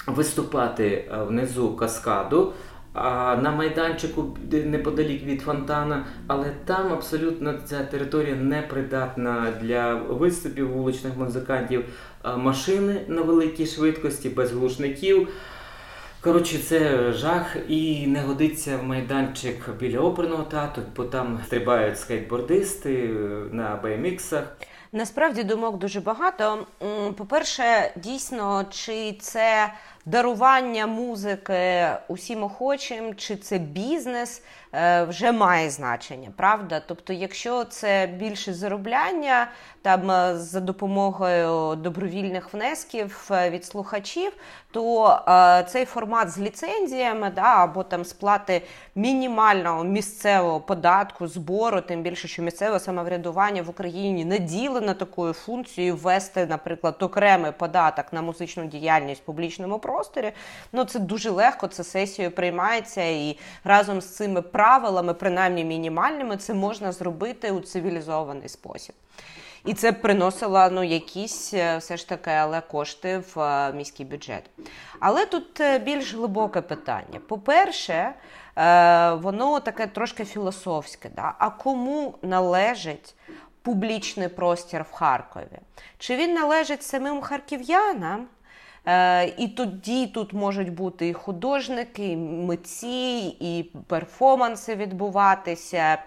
виступати 0.06 0.86
е, 0.88 1.22
внизу 1.24 1.76
каскаду. 1.76 2.52
На 2.94 3.54
майданчику 3.56 4.36
неподалік 4.50 5.24
від 5.24 5.42
фонтана, 5.42 6.06
але 6.26 6.52
там 6.64 6.92
абсолютно 6.92 7.54
ця 7.64 7.84
територія 7.84 8.34
не 8.34 8.62
придатна 8.62 9.52
для 9.60 9.94
виступів 9.94 10.72
вуличних 10.72 11.16
музикантів. 11.16 11.84
Машини 12.36 13.00
на 13.08 13.22
великій 13.22 13.66
швидкості, 13.66 14.28
без 14.28 14.52
глушників. 14.52 15.28
Коротше, 16.20 16.58
це 16.58 17.12
жах 17.12 17.56
і 17.68 18.06
не 18.06 18.20
годиться 18.20 18.76
в 18.76 18.84
майданчик 18.84 19.70
біля 19.80 20.00
оперного 20.00 20.42
театру, 20.42 20.82
бо 20.96 21.04
там 21.04 21.40
стрибають 21.46 22.00
скейтбордисти 22.00 22.94
е, 22.94 23.08
на 23.52 23.80
BMX-ах. 23.84 24.42
Насправді 24.92 25.44
думок 25.44 25.78
дуже 25.78 26.00
багато. 26.00 26.66
По-перше, 27.16 27.92
дійсно, 27.96 28.64
чи 28.70 29.16
це 29.20 29.72
дарування 30.06 30.86
музики 30.86 31.86
усім 32.08 32.42
охочим, 32.42 33.14
чи 33.14 33.36
це 33.36 33.58
бізнес, 33.58 34.42
вже 35.08 35.32
має 35.32 35.70
значення, 35.70 36.32
правда? 36.36 36.82
Тобто, 36.86 37.12
якщо 37.12 37.64
це 37.64 38.06
більше 38.06 38.54
заробляння 38.54 39.48
там 39.82 40.10
е, 40.10 40.36
за 40.36 40.60
допомогою 40.60 41.76
добровільних 41.76 42.54
внесків 42.54 43.28
е, 43.30 43.50
від 43.50 43.64
слухачів, 43.64 44.32
то 44.70 45.08
е, 45.28 45.64
цей 45.68 45.84
формат 45.84 46.30
з 46.30 46.38
ліцензіями 46.38 47.32
да, 47.34 47.42
або 47.42 47.82
там 47.82 48.04
сплати 48.04 48.62
мінімального 48.94 49.84
місцевого 49.84 50.60
податку, 50.60 51.26
збору, 51.26 51.80
тим 51.80 52.02
більше, 52.02 52.28
що 52.28 52.42
місцеве 52.42 52.80
самоврядування 52.80 53.62
в 53.62 53.70
Україні 53.70 54.24
наділено 54.24 54.94
такою 54.94 55.32
функцією 55.32 55.96
ввести, 55.96 56.46
наприклад, 56.46 56.96
окремий 57.00 57.52
податок 57.52 58.12
на 58.12 58.22
музичну 58.22 58.66
діяльність 58.66 59.22
в 59.22 59.24
публічному 59.24 59.78
просторі. 59.78 60.32
Ну 60.72 60.84
це 60.84 60.98
дуже 60.98 61.30
легко, 61.30 61.66
це 61.66 61.84
сесією 61.84 62.34
приймається, 62.34 63.02
і 63.02 63.38
разом 63.64 64.00
з 64.00 64.16
цими 64.16 64.42
правилами, 64.42 64.61
принаймні 65.14 65.64
мінімальними, 65.64 66.36
це 66.36 66.54
можна 66.54 66.92
зробити 66.92 67.50
у 67.50 67.60
цивілізований 67.60 68.48
спосіб. 68.48 68.94
І 69.64 69.74
це 69.74 69.92
приносило 69.92 70.68
ну, 70.70 70.82
якісь 70.82 71.54
е, 71.54 71.76
все 71.76 71.96
ж 71.96 72.08
таки 72.08 72.30
але 72.30 72.60
кошти 72.60 73.22
в 73.34 73.40
е, 73.40 73.72
міський 73.72 74.06
бюджет. 74.06 74.50
Але 75.00 75.26
тут 75.26 75.60
е, 75.60 75.78
більш 75.78 76.14
глибоке 76.14 76.60
питання. 76.60 77.20
По-перше, 77.28 78.14
воно 79.12 79.60
таке 79.60 79.86
трошки 79.86 80.24
філософське. 80.24 81.08
Да? 81.16 81.34
А 81.38 81.50
кому 81.50 82.14
належить 82.22 83.14
публічний 83.62 84.28
простір 84.28 84.82
в 84.90 84.92
Харкові? 84.92 85.58
Чи 85.98 86.16
він 86.16 86.34
належить 86.34 86.82
самим 86.82 87.20
харків'янам? 87.20 88.26
І 89.36 89.48
тоді 89.48 90.06
тут 90.06 90.32
можуть 90.32 90.72
бути 90.72 91.08
і 91.08 91.12
художники, 91.12 92.08
і 92.08 92.16
митці, 92.16 93.36
і 93.40 93.70
перформанси 93.86 94.74
відбуватися, 94.74 95.98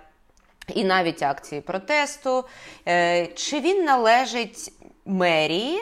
і 0.67 0.83
навіть 0.83 1.23
акції 1.23 1.61
протесту. 1.61 2.45
Е, 2.87 3.27
чи 3.27 3.59
він 3.59 3.85
належить 3.85 4.73
мерії? 5.05 5.79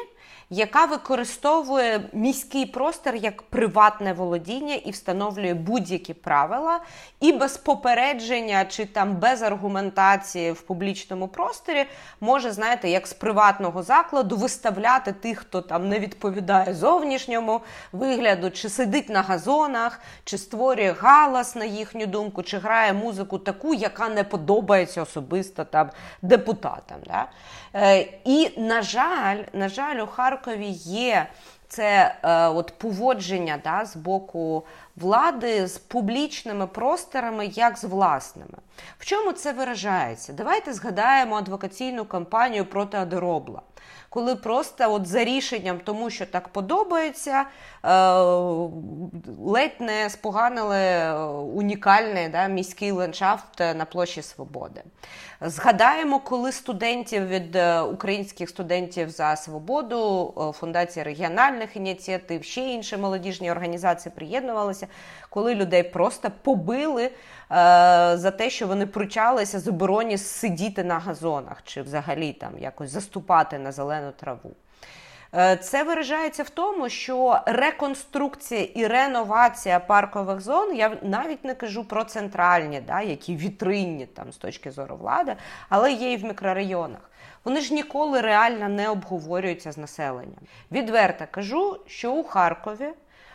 Яка 0.49 0.85
використовує 0.85 2.09
міський 2.13 2.65
простір 2.65 3.15
як 3.15 3.41
приватне 3.41 4.13
володіння 4.13 4.75
і 4.75 4.91
встановлює 4.91 5.53
будь-які 5.53 6.13
правила, 6.13 6.79
і 7.19 7.31
без 7.31 7.57
попередження 7.57 8.65
чи 8.65 8.85
там 8.85 9.15
без 9.15 9.41
аргументації 9.41 10.51
в 10.51 10.61
публічному 10.61 11.27
просторі 11.27 11.85
може, 12.21 12.51
знаєте, 12.51 12.89
як 12.89 13.07
з 13.07 13.13
приватного 13.13 13.83
закладу 13.83 14.37
виставляти 14.37 15.13
тих, 15.13 15.39
хто 15.39 15.61
там 15.61 15.89
не 15.89 15.99
відповідає 15.99 16.73
зовнішньому 16.73 17.61
вигляду, 17.91 18.51
чи 18.51 18.69
сидить 18.69 19.09
на 19.09 19.21
газонах, 19.21 19.99
чи 20.23 20.37
створює 20.37 20.95
галас 20.99 21.55
на 21.55 21.65
їхню 21.65 22.05
думку, 22.05 22.43
чи 22.43 22.57
грає 22.57 22.93
музику 22.93 23.37
таку, 23.37 23.73
яка 23.73 24.09
не 24.09 24.23
подобається 24.23 25.01
особисто 25.01 25.63
там 25.65 25.89
депутатам. 26.21 26.97
Да? 27.05 27.25
Е, 27.75 28.07
І, 28.25 28.51
на 28.57 28.81
жаль, 28.81 29.37
на 29.53 29.69
жаль, 29.69 29.95
у 29.95 30.07
Харкові 30.07 30.42
є 30.77 31.27
це 31.67 32.15
е, 32.23 32.47
от 32.47 32.73
поводження 32.77 33.59
да, 33.63 33.85
з 33.85 33.95
боку 33.95 34.65
влади 34.95 35.67
з 35.67 35.77
публічними 35.77 36.67
просторами, 36.67 37.45
як 37.45 37.77
з 37.77 37.83
власними. 37.83 38.57
В 38.99 39.05
чому 39.05 39.31
це 39.31 39.53
виражається? 39.53 40.33
Давайте 40.33 40.73
згадаємо 40.73 41.35
адвокаційну 41.35 42.05
кампанію 42.05 42.65
проти 42.65 42.97
Адеробла 42.97 43.61
коли 44.13 44.35
просто 44.35 44.93
от 44.93 45.07
за 45.07 45.23
рішенням, 45.23 45.79
тому 45.83 46.09
що 46.09 46.25
так 46.25 46.47
подобається, 46.47 47.45
е, 47.83 48.13
ледь 49.39 49.79
не 49.79 50.09
споганили 50.09 51.13
унікальний 51.41 52.29
да, 52.29 52.47
міський 52.47 52.91
ландшафт 52.91 53.59
на 53.59 53.85
площі 53.85 54.21
Свободи. 54.21 54.83
Згадаємо, 55.45 56.19
коли 56.19 56.51
студентів 56.51 57.27
від 57.27 57.55
е, 57.55 57.81
українських 57.81 58.49
студентів 58.49 59.09
за 59.09 59.35
свободу, 59.35 60.33
фундація 60.59 61.05
регіональних 61.05 61.75
ініціатив, 61.75 62.43
ще 62.43 62.61
інші 62.61 62.97
молодіжні 62.97 63.51
організації 63.51 64.13
приєднувалися, 64.15 64.87
коли 65.29 65.55
людей 65.55 65.83
просто 65.83 66.31
побили 66.41 67.11
за 68.15 68.31
те, 68.31 68.49
що 68.49 68.67
вони 68.67 68.85
пручалися 68.85 69.59
забороні 69.59 70.17
сидіти 70.17 70.83
на 70.83 70.99
газонах 70.99 71.63
чи 71.63 71.81
взагалі 71.81 72.33
там 72.33 72.51
якось 72.59 72.89
заступати 72.89 73.59
на 73.59 73.71
зелену 73.71 74.11
траву. 74.11 74.51
Е, 75.35 75.57
це 75.57 75.83
виражається 75.83 76.43
в 76.43 76.49
тому, 76.49 76.89
що 76.89 77.39
реконструкція 77.45 78.67
і 78.75 78.87
реновація 78.87 79.79
паркових 79.79 80.41
зон, 80.41 80.75
я 80.75 80.97
навіть 81.01 81.45
не 81.45 81.55
кажу 81.55 81.83
про 81.83 82.03
центральні, 82.03 82.81
да, 82.87 83.01
які 83.01 83.35
вітринні 83.35 84.05
там 84.05 84.31
з 84.31 84.37
точки 84.37 84.71
зору 84.71 84.95
влади, 84.95 85.35
але 85.69 85.91
є 85.91 86.11
і 86.11 86.17
в 86.17 86.25
мікрорайонах. 86.25 87.09
Вони 87.45 87.61
ж 87.61 87.73
ніколи 87.73 88.21
реально 88.21 88.69
не 88.69 88.89
обговорюються 88.89 89.71
з 89.71 89.77
населенням. 89.77 90.39
Відверто 90.71 91.25
кажу, 91.31 91.79
що 91.87 92.13
у 92.13 92.23
Харкові 92.23 92.89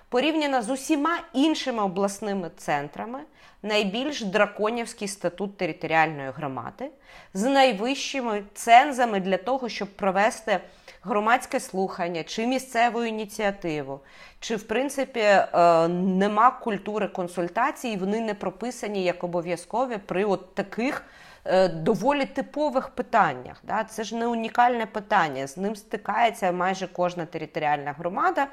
порівняно 0.09 0.63
з 0.63 0.71
усіма 0.71 1.19
іншими 1.33 1.83
обласними 1.83 2.51
центрами 2.57 3.19
найбільш 3.63 4.23
драконівський 4.23 5.09
статут 5.09 5.57
територіальної 5.57 6.31
громади 6.31 6.91
з 7.35 7.43
найвищими 7.45 8.43
цензами 8.55 9.21
для 9.21 9.37
того, 9.37 9.69
щоб 9.69 9.89
провести 9.89 10.61
громадське 11.03 11.61
слухання 11.61 12.23
чи 12.23 12.47
місцеву 12.47 13.05
ініціативу, 13.05 14.01
чи 14.41 14.57
в 14.57 14.63
принципі 14.63 15.21
е, 15.21 15.89
нема 15.89 16.51
культури 16.51 17.09
консультацій, 17.09 17.97
вони 17.97 18.21
не 18.21 18.35
прописані 18.35 19.05
як 19.05 19.25
обов'язкові 19.25 19.97
при 20.07 20.25
от 20.25 20.55
таких. 20.55 21.05
Е, 21.45 21.69
доволі 21.69 22.25
типових 22.25 22.89
питаннях. 22.89 23.63
Це 23.89 24.05
ж 24.05 24.17
не 24.17 24.27
унікальне 24.27 24.87
питання. 24.87 25.47
З 25.47 25.57
ним 25.57 25.77
стикається 25.77 26.53
майже 26.53 26.87
кожна 26.87 27.27
територіальна 27.27 27.93
громада. 27.93 28.47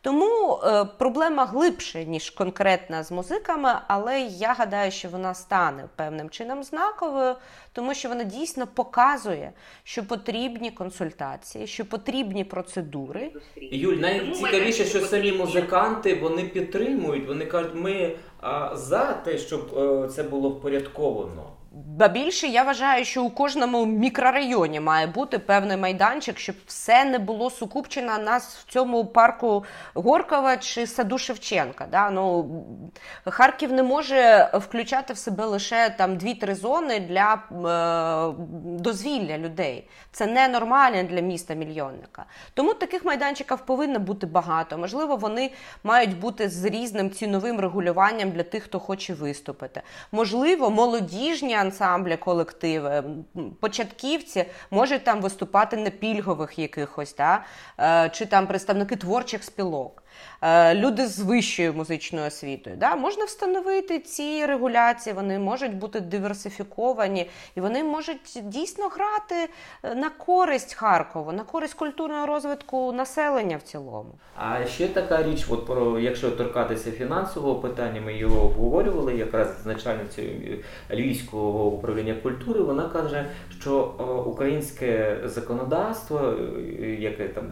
Тому 0.00 0.60
е, 0.64 0.84
проблема 0.84 1.46
глибше, 1.46 2.04
ніж 2.04 2.30
конкретна 2.30 3.02
з 3.02 3.10
музиками, 3.10 3.70
але 3.88 4.20
я 4.20 4.52
гадаю, 4.52 4.90
що 4.90 5.08
вона 5.08 5.34
стане 5.34 5.88
певним 5.96 6.30
чином 6.30 6.62
знаковою, 6.62 7.34
тому 7.72 7.94
що 7.94 8.08
вона 8.08 8.24
дійсно 8.24 8.66
показує, 8.66 9.52
що 9.84 10.04
потрібні 10.06 10.70
консультації, 10.70 11.66
що 11.66 11.84
потрібні 11.84 12.44
процедури. 12.44 13.32
Юль, 13.56 13.96
найцікавіше, 13.96 14.84
що 14.84 15.00
самі 15.00 15.32
музиканти 15.32 16.14
вони 16.14 16.42
підтримують, 16.42 17.26
вони 17.28 17.46
кажуть, 17.46 17.74
ми 17.74 18.16
а, 18.40 18.76
за 18.76 19.12
те, 19.12 19.38
щоб 19.38 19.78
е, 19.78 20.08
це 20.08 20.22
було 20.22 20.50
впорядковано. 20.50 21.52
Ба 21.86 22.08
більше 22.08 22.46
я 22.46 22.62
вважаю, 22.62 23.04
що 23.04 23.24
у 23.24 23.30
кожному 23.30 23.86
мікрорайоні 23.86 24.80
має 24.80 25.06
бути 25.06 25.38
певний 25.38 25.76
майданчик, 25.76 26.38
щоб 26.38 26.56
все 26.66 27.04
не 27.04 27.18
було 27.18 27.50
сукупчено 27.50 28.18
нас 28.18 28.56
в 28.56 28.72
цьому 28.72 29.04
парку 29.04 29.64
Горкова 29.94 30.56
чи 30.56 30.86
саду 30.86 31.18
Шевченка. 31.18 31.86
Да? 31.90 32.10
Ну, 32.10 32.50
Харків 33.24 33.72
не 33.72 33.82
може 33.82 34.50
включати 34.54 35.12
в 35.12 35.18
себе 35.18 35.44
лише 35.44 35.90
там 35.90 36.16
дві-три 36.16 36.54
зони 36.54 37.00
для 37.00 37.34
е, 37.34 38.44
дозвілля 38.64 39.38
людей. 39.38 39.88
Це 40.12 40.26
ненормально 40.26 41.02
для 41.02 41.20
міста 41.20 41.54
мільйонника. 41.54 42.24
Тому 42.54 42.74
таких 42.74 43.04
майданчиків 43.04 43.58
повинно 43.58 43.98
бути 43.98 44.26
багато. 44.26 44.78
Можливо, 44.78 45.16
вони 45.16 45.50
мають 45.84 46.18
бути 46.18 46.48
з 46.48 46.64
різним 46.64 47.10
ціновим 47.10 47.60
регулюванням 47.60 48.30
для 48.30 48.42
тих, 48.42 48.62
хто 48.62 48.80
хоче 48.80 49.14
виступити. 49.14 49.82
Можливо, 50.12 50.70
молодіжні 50.70 51.54
ансамблі, 51.68 52.16
колективи, 52.16 53.04
початківці 53.60 54.44
можуть 54.70 55.04
там 55.04 55.20
виступати 55.20 55.76
на 55.76 55.90
пільгових 55.90 56.58
якихось, 56.58 57.14
да? 57.14 57.44
Е, 57.80 58.10
чи 58.14 58.26
там 58.26 58.46
представники 58.46 58.96
творчих 58.96 59.44
спілок. 59.44 60.02
Е, 60.42 60.74
люди 60.74 61.06
з 61.06 61.18
вищою 61.18 61.74
музичною 61.74 62.26
освітою. 62.26 62.76
Да? 62.76 62.96
Можна 62.96 63.24
встановити 63.24 63.98
ці 63.98 64.46
регуляції, 64.46 65.14
вони 65.14 65.38
можуть 65.38 65.74
бути 65.74 66.00
диверсифіковані 66.00 67.30
і 67.56 67.60
вони 67.60 67.84
можуть 67.84 68.40
дійсно 68.42 68.88
грати 68.88 69.52
е, 69.82 69.94
на 69.94 70.10
користь 70.10 70.74
Харкову, 70.74 71.32
на 71.32 71.44
користь 71.44 71.74
культурного 71.74 72.26
розвитку 72.26 72.92
населення 72.92 73.56
в 73.56 73.62
цілому. 73.62 74.10
А 74.36 74.64
ще 74.66 74.88
така 74.88 75.22
річ, 75.22 75.46
от 75.48 75.66
про 75.66 75.98
якщо 75.98 76.30
торкатися 76.30 76.92
фінансового 76.92 77.54
питання, 77.60 78.00
ми 78.00 78.14
його 78.14 78.44
обговорювали 78.46 79.16
якраз 79.16 79.62
з 79.62 79.66
начальницею 79.66 80.58
Львівського 80.90 81.66
управління 81.66 82.14
культури. 82.14 82.60
Вона 82.60 82.88
каже, 82.88 83.26
що 83.60 83.94
е, 84.00 84.02
українське 84.02 85.16
законодавство, 85.24 86.34
яке 86.98 87.28
там 87.28 87.44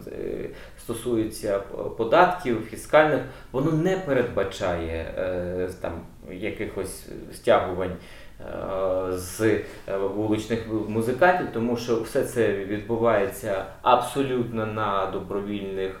стосується 0.77 1.59
податків 1.97 2.56
фондів 2.57 2.69
фіскальних, 2.69 3.21
воно 3.51 3.71
не 3.71 3.97
передбачає 3.97 5.13
е, 5.17 5.69
там 5.81 6.01
якихось 6.31 7.05
стягувань. 7.33 7.95
Е, 8.39 9.17
з 9.17 9.41
е, 9.41 9.63
вуличних 9.97 10.59
музикантів, 10.87 11.47
тому 11.53 11.77
що 11.77 12.01
все 12.01 12.23
це 12.23 12.53
відбувається 12.53 13.65
абсолютно 13.81 14.65
на 14.65 15.05
добровільних 15.05 15.99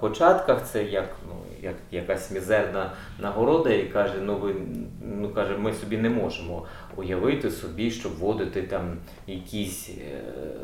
початках. 0.00 0.64
Це 0.64 0.84
як 0.84 1.08
ну 1.28 1.34
як 1.62 1.74
якась 1.90 2.30
мізерна 2.30 2.90
нагорода, 3.18 3.70
і 3.70 3.82
каже: 3.82 4.14
ну 4.20 4.36
ви 4.36 4.54
ну 5.02 5.28
каже, 5.28 5.56
ми 5.58 5.72
собі 5.72 5.96
не 5.96 6.10
можемо 6.10 6.66
уявити 6.96 7.50
собі, 7.50 7.90
щоб 7.90 8.18
вводити 8.18 8.62
там 8.62 8.96
якісь 9.26 9.88
е, 9.88 10.20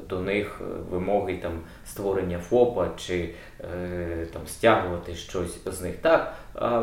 до 0.08 0.20
них 0.20 0.60
вимоги 0.90 1.36
там 1.36 1.52
створення 1.86 2.38
ФОПа 2.38 2.88
чи 2.96 3.34
е, 3.60 4.26
там 4.32 4.42
стягувати 4.46 5.14
щось 5.14 5.58
з 5.66 5.80
них. 5.80 5.96
Так, 5.96 6.34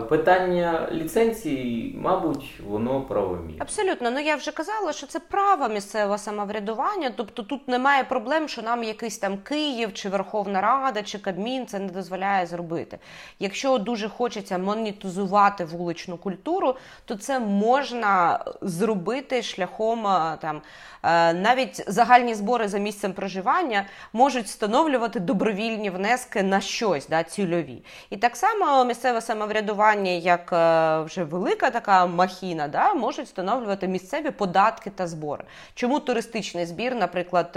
питання 0.10 0.89
ліцензії, 0.91 1.95
мабуть, 2.01 2.60
воно 2.67 3.01
правомірне. 3.01 3.53
Абсолютно, 3.60 4.12
ну 4.12 4.19
я 4.19 4.36
вже 4.36 4.51
казала, 4.51 4.93
що 4.93 5.07
це 5.07 5.19
право 5.19 5.69
місцевого 5.69 6.17
самоврядування. 6.17 7.12
Тобто 7.15 7.43
тут 7.43 7.67
немає 7.67 8.03
проблем, 8.03 8.47
що 8.47 8.62
нам 8.62 8.83
якийсь 8.83 9.17
там 9.17 9.38
Київ 9.38 9.93
чи 9.93 10.10
Верховна 10.10 10.62
Рада 10.62 11.03
чи 11.03 11.17
Кабмін 11.17 11.67
це 11.67 11.79
не 11.79 11.88
дозволяє 11.88 12.45
зробити. 12.45 12.99
Якщо 13.39 13.77
дуже 13.77 14.10
хочеться 14.10 14.57
монетизувати 14.57 15.65
вуличну 15.65 16.17
культуру, 16.17 16.75
то 17.05 17.15
це 17.15 17.39
можна 17.39 18.39
зробити 18.62 19.37
шляхом 19.41 20.08
е, 20.08 20.38
там 20.41 20.62
е, 21.04 21.34
навіть 21.34 21.84
загальні 21.88 22.36
збори 22.36 22.67
за 22.67 22.78
місцем 22.78 23.13
проживання 23.13 23.86
можуть 24.13 24.45
встановлювати 24.45 25.19
добровільні 25.19 25.89
внески 25.89 26.43
на 26.43 26.62
щось 26.62 27.08
да, 27.08 27.23
цільові. 27.23 27.84
І 28.10 28.17
так 28.17 28.36
само 28.36 28.86
місцеве 28.86 29.21
самоврядування, 29.21 30.12
як 30.12 30.54
е, 30.54 31.00
вже 31.02 31.23
велика 31.23 31.69
така 31.69 32.06
махіна, 32.06 32.67
да, 32.67 32.93
можуть 32.93 33.26
встановлювати 33.26 33.88
місцеві 33.88 34.32
податки 34.32 34.89
та 34.89 35.08
збори. 35.08 35.43
Чому 35.76 36.00
туристичний 36.00 36.65
збір, 36.65 36.95
наприклад, 36.95 37.50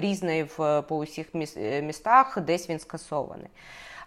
різний 0.00 0.44
по 0.88 0.96
усіх 0.96 1.26
містах, 1.82 2.40
десь 2.40 2.70
він 2.70 2.78
скасований. 2.78 3.48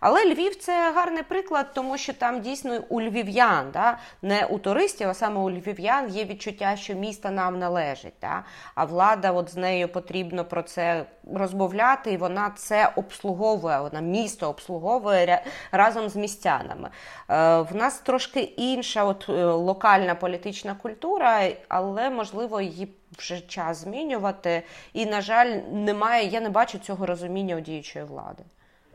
Але 0.08 0.26
Львів 0.26 0.56
це 0.56 0.92
гарний 0.92 1.24
приклад, 1.24 1.74
тому 1.74 1.98
що 1.98 2.14
там 2.14 2.42
дійсно 2.42 2.80
у 2.90 3.02
львів'ян, 3.02 3.72
да, 3.74 3.98
не 4.22 4.46
у 4.46 4.60
туристів, 4.60 5.10
а 5.10 5.14
саме 5.14 5.40
у 5.40 5.52
львів'ян 5.52 6.10
є 6.10 6.26
відчуття, 6.26 6.76
що 6.76 6.94
місто 6.94 7.32
нам 7.32 7.60
належить. 7.60 8.14
Да, 8.22 8.44
а 8.76 8.86
влада 8.86 9.32
от 9.32 9.50
з 9.50 9.56
нею 9.56 9.88
потрібно 9.88 10.46
про 10.46 10.64
це 10.64 11.06
розмовляти, 11.34 12.12
і 12.12 12.18
вона 12.18 12.52
це 12.56 12.92
обслуговує. 12.96 13.80
Вона 13.80 14.02
місто 14.02 14.50
обслуговує 14.50 15.44
разом 15.72 16.10
з 16.10 16.16
містянами. 16.16 16.90
Е, 17.30 17.62
В 17.62 17.76
нас 17.76 18.00
трошки 18.00 18.40
інша, 18.40 19.04
от 19.04 19.26
е, 19.30 19.46
локальна 19.46 20.16
політична 20.16 20.76
культура, 20.76 21.50
але 21.68 22.10
можливо 22.10 22.62
її. 22.62 22.94
Вже 23.18 23.42
час 23.42 23.78
змінювати, 23.78 24.64
і 24.94 25.06
на 25.06 25.22
жаль, 25.22 25.48
немає. 25.72 26.28
Я 26.28 26.42
не 26.42 26.50
бачу 26.50 26.78
цього 26.78 27.06
розуміння 27.06 27.56
у 27.56 27.60
діючої 27.60 28.06
влади. 28.06 28.44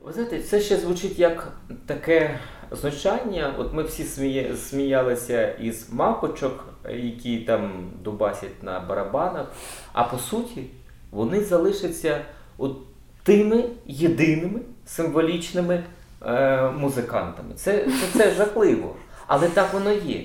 Ви 0.05 0.13
знаєте, 0.13 0.43
це 0.43 0.61
ще 0.61 0.77
звучить 0.77 1.19
як 1.19 1.53
таке 1.87 2.39
знущання. 2.71 3.55
От 3.59 3.75
ми 3.75 3.83
всі 3.83 4.05
сміє, 4.05 4.57
сміялися 4.57 5.53
із 5.53 5.93
мапочок, 5.93 6.65
які 6.91 7.39
там 7.39 7.91
дубасять 8.03 8.63
на 8.63 8.81
барабанах. 8.81 9.47
А 9.93 10.05
по 10.05 10.19
суті, 10.19 10.65
вони 11.11 11.41
залишаться 11.41 12.21
от 12.59 12.77
тими 13.23 13.65
єдиними 13.87 14.61
символічними 14.87 15.85
е, 16.27 16.63
музикантами. 16.71 17.55
Це, 17.55 17.85
це, 17.85 18.19
це 18.19 18.31
жахливо. 18.31 18.97
Але 19.27 19.49
так 19.49 19.75
воно 19.75 19.93
є. 19.93 20.25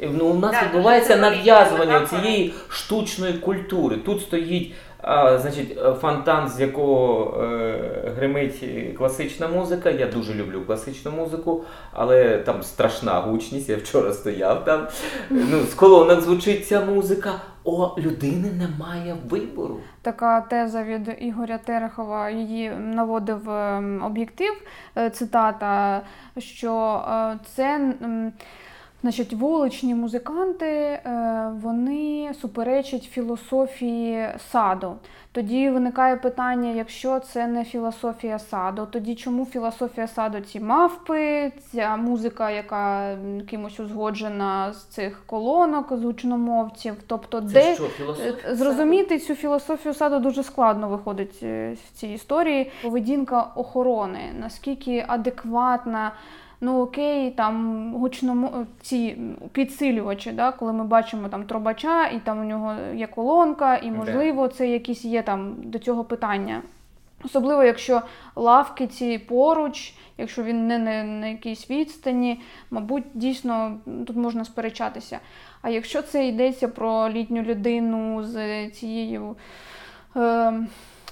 Ну, 0.00 0.26
У 0.26 0.38
нас 0.38 0.64
відбувається 0.64 1.16
нав'язування 1.16 2.06
цієї 2.06 2.54
штучної 2.68 3.32
культури. 3.32 3.96
Тут 3.96 4.22
стоїть 4.22 4.74
а, 5.08 5.38
Значить, 5.38 5.78
фонтан, 6.00 6.48
з 6.48 6.60
якого 6.60 7.34
е, 7.42 8.12
гримить 8.16 8.64
класична 8.98 9.48
музика. 9.48 9.90
Я 9.90 10.06
дуже 10.06 10.34
люблю 10.34 10.62
класичну 10.66 11.10
музику, 11.10 11.64
але 11.92 12.38
там 12.38 12.62
страшна 12.62 13.20
гучність. 13.20 13.68
Я 13.68 13.76
вчора 13.76 14.12
стояв 14.12 14.64
там. 14.64 14.86
Ну, 15.30 15.60
З 15.60 15.74
колонок 15.74 16.20
звучить 16.20 16.66
ця 16.66 16.80
музика. 16.80 17.32
О, 17.64 17.94
людини 17.98 18.50
немає 18.52 19.16
вибору. 19.28 19.80
Така 20.02 20.40
теза 20.40 20.82
від 20.82 21.16
Ігоря 21.20 21.58
Терехова 21.58 22.30
її 22.30 22.70
наводив 22.70 23.50
ем, 23.50 24.02
об'єктив. 24.04 24.52
Е, 24.96 25.10
цитата, 25.10 26.02
що 26.38 27.02
е, 27.08 27.38
це. 27.54 27.94
Значить, 29.02 29.32
вуличні 29.32 29.94
музиканти 29.94 30.66
е, 30.66 31.52
вони 31.62 32.34
суперечать 32.40 33.02
філософії 33.02 34.28
саду. 34.52 34.96
Тоді 35.32 35.70
виникає 35.70 36.16
питання: 36.16 36.70
якщо 36.70 37.20
це 37.20 37.46
не 37.46 37.64
філософія 37.64 38.38
саду, 38.38 38.86
тоді 38.90 39.14
чому 39.14 39.46
філософія 39.46 40.06
саду 40.06 40.40
ці 40.40 40.60
мавпи, 40.60 41.52
ця 41.72 41.96
музика, 41.96 42.50
яка 42.50 43.16
кимось 43.50 43.80
узгоджена 43.80 44.72
з 44.72 44.84
цих 44.84 45.22
колонок, 45.26 45.92
з 45.98 46.04
гучномовців? 46.04 46.94
Тобто, 47.06 47.40
це 47.40 47.46
де 47.46 47.74
що, 47.74 47.84
філософія 47.84 48.54
зрозуміти 48.54 49.18
цю 49.18 49.34
філософію 49.34 49.94
саду 49.94 50.18
дуже 50.18 50.42
складно 50.42 50.88
виходить 50.88 51.40
е, 51.42 51.76
в 51.84 51.98
цій 51.98 52.08
історії. 52.08 52.70
Поведінка 52.82 53.42
охорони, 53.54 54.20
наскільки 54.40 55.04
адекватна. 55.08 56.12
Ну 56.60 56.82
окей, 56.82 57.30
там 57.30 57.92
гучно 57.94 58.66
ці 58.80 59.18
підсилювачі, 59.52 60.32
да, 60.32 60.52
коли 60.52 60.72
ми 60.72 60.84
бачимо 60.84 61.28
там 61.28 61.44
трубача, 61.44 62.06
і 62.06 62.20
там 62.20 62.40
у 62.40 62.44
нього 62.44 62.74
є 62.94 63.06
колонка, 63.06 63.76
і 63.76 63.90
можливо 63.90 64.48
це 64.48 64.68
якісь 64.68 65.04
є 65.04 65.22
там 65.22 65.54
до 65.58 65.78
цього 65.78 66.04
питання. 66.04 66.62
Особливо, 67.24 67.62
якщо 67.64 68.02
лавки 68.36 68.86
ці 68.86 69.18
поруч, 69.18 69.94
якщо 70.18 70.42
він 70.42 70.66
не 70.66 70.78
на, 70.78 71.04
на 71.04 71.26
якійсь 71.26 71.70
відстані, 71.70 72.40
мабуть, 72.70 73.04
дійсно 73.14 73.78
тут 74.06 74.16
можна 74.16 74.44
сперечатися. 74.44 75.18
А 75.62 75.70
якщо 75.70 76.02
це 76.02 76.28
йдеться 76.28 76.68
про 76.68 77.10
літню 77.10 77.42
людину 77.42 78.24
з 78.24 78.68
цією. 78.70 79.36
Е, 80.16 80.52